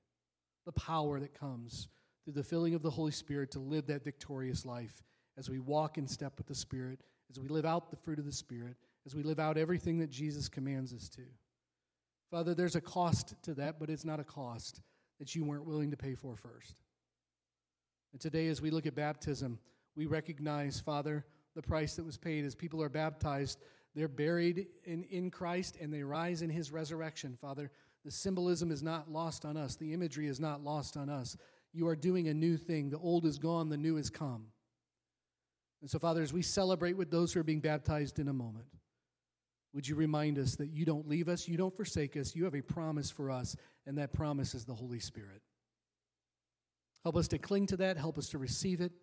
the 0.65 0.71
power 0.71 1.19
that 1.19 1.33
comes 1.33 1.87
through 2.23 2.33
the 2.33 2.43
filling 2.43 2.75
of 2.75 2.81
the 2.81 2.89
Holy 2.89 3.11
Spirit 3.11 3.51
to 3.51 3.59
live 3.59 3.87
that 3.87 4.03
victorious 4.03 4.65
life 4.65 5.03
as 5.37 5.49
we 5.49 5.59
walk 5.59 5.97
in 5.97 6.07
step 6.07 6.33
with 6.37 6.47
the 6.47 6.55
Spirit, 6.55 7.01
as 7.33 7.39
we 7.39 7.49
live 7.49 7.65
out 7.65 7.89
the 7.89 7.95
fruit 7.95 8.19
of 8.19 8.25
the 8.25 8.31
Spirit, 8.31 8.75
as 9.07 9.15
we 9.15 9.23
live 9.23 9.39
out 9.39 9.57
everything 9.57 9.97
that 9.97 10.11
Jesus 10.11 10.47
commands 10.47 10.93
us 10.93 11.09
to. 11.09 11.23
Father, 12.29 12.53
there's 12.53 12.75
a 12.75 12.81
cost 12.81 13.35
to 13.43 13.55
that, 13.55 13.79
but 13.79 13.89
it's 13.89 14.05
not 14.05 14.19
a 14.19 14.23
cost 14.23 14.81
that 15.19 15.33
you 15.33 15.43
weren't 15.43 15.65
willing 15.65 15.89
to 15.89 15.97
pay 15.97 16.13
for 16.13 16.35
first. 16.35 16.81
And 18.11 18.21
today, 18.21 18.47
as 18.47 18.61
we 18.61 18.69
look 18.69 18.85
at 18.85 18.93
baptism, 18.93 19.57
we 19.95 20.05
recognize, 20.05 20.79
Father, 20.79 21.25
the 21.55 21.61
price 21.61 21.95
that 21.95 22.05
was 22.05 22.17
paid. 22.17 22.45
As 22.45 22.53
people 22.53 22.81
are 22.81 22.89
baptized, 22.89 23.59
they're 23.95 24.07
buried 24.07 24.67
in, 24.83 25.03
in 25.05 25.31
Christ 25.31 25.77
and 25.81 25.91
they 25.91 26.03
rise 26.03 26.41
in 26.41 26.49
his 26.49 26.71
resurrection, 26.71 27.37
Father. 27.39 27.71
The 28.05 28.11
symbolism 28.11 28.71
is 28.71 28.83
not 28.83 29.11
lost 29.11 29.45
on 29.45 29.57
us, 29.57 29.75
the 29.75 29.93
imagery 29.93 30.27
is 30.27 30.39
not 30.39 30.63
lost 30.63 30.97
on 30.97 31.09
us. 31.09 31.35
You 31.71 31.87
are 31.87 31.95
doing 31.95 32.27
a 32.27 32.33
new 32.33 32.57
thing. 32.57 32.91
The 32.91 32.99
old 32.99 33.25
is 33.25 33.39
gone, 33.39 33.69
the 33.69 33.77
new 33.77 33.97
is 33.97 34.11
come. 34.11 34.45
And 35.83 35.91
so, 35.91 35.99
Father, 35.99 36.23
as 36.23 36.31
we 36.31 36.41
celebrate 36.41 36.95
with 36.95 37.11
those 37.11 37.33
who 37.33 37.41
are 37.41 37.43
being 37.43 37.59
baptized 37.59 38.17
in 38.17 38.29
a 38.29 38.33
moment, 38.33 38.67
would 39.73 39.85
you 39.85 39.95
remind 39.95 40.39
us 40.39 40.55
that 40.55 40.69
you 40.69 40.85
don't 40.85 41.09
leave 41.09 41.27
us, 41.27 41.45
you 41.45 41.57
don't 41.57 41.75
forsake 41.75 42.15
us, 42.15 42.33
you 42.37 42.45
have 42.45 42.55
a 42.55 42.61
promise 42.61 43.11
for 43.11 43.29
us, 43.29 43.57
and 43.85 43.97
that 43.97 44.13
promise 44.13 44.55
is 44.55 44.63
the 44.63 44.73
Holy 44.73 45.01
Spirit. 45.01 45.41
Help 47.03 47.17
us 47.17 47.27
to 47.27 47.37
cling 47.37 47.67
to 47.67 47.75
that, 47.75 47.97
help 47.97 48.17
us 48.17 48.29
to 48.29 48.37
receive 48.37 48.79
it. 48.79 48.93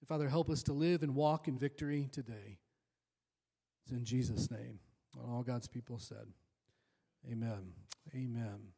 And 0.00 0.08
Father, 0.08 0.26
help 0.26 0.48
us 0.48 0.62
to 0.62 0.72
live 0.72 1.02
and 1.02 1.14
walk 1.14 1.48
in 1.48 1.58
victory 1.58 2.08
today. 2.10 2.56
It's 3.84 3.92
in 3.92 4.06
Jesus' 4.06 4.50
name. 4.50 4.78
All 5.28 5.42
God's 5.42 5.68
people 5.68 5.98
said, 5.98 6.28
Amen. 7.30 7.74
Amen. 8.14 8.72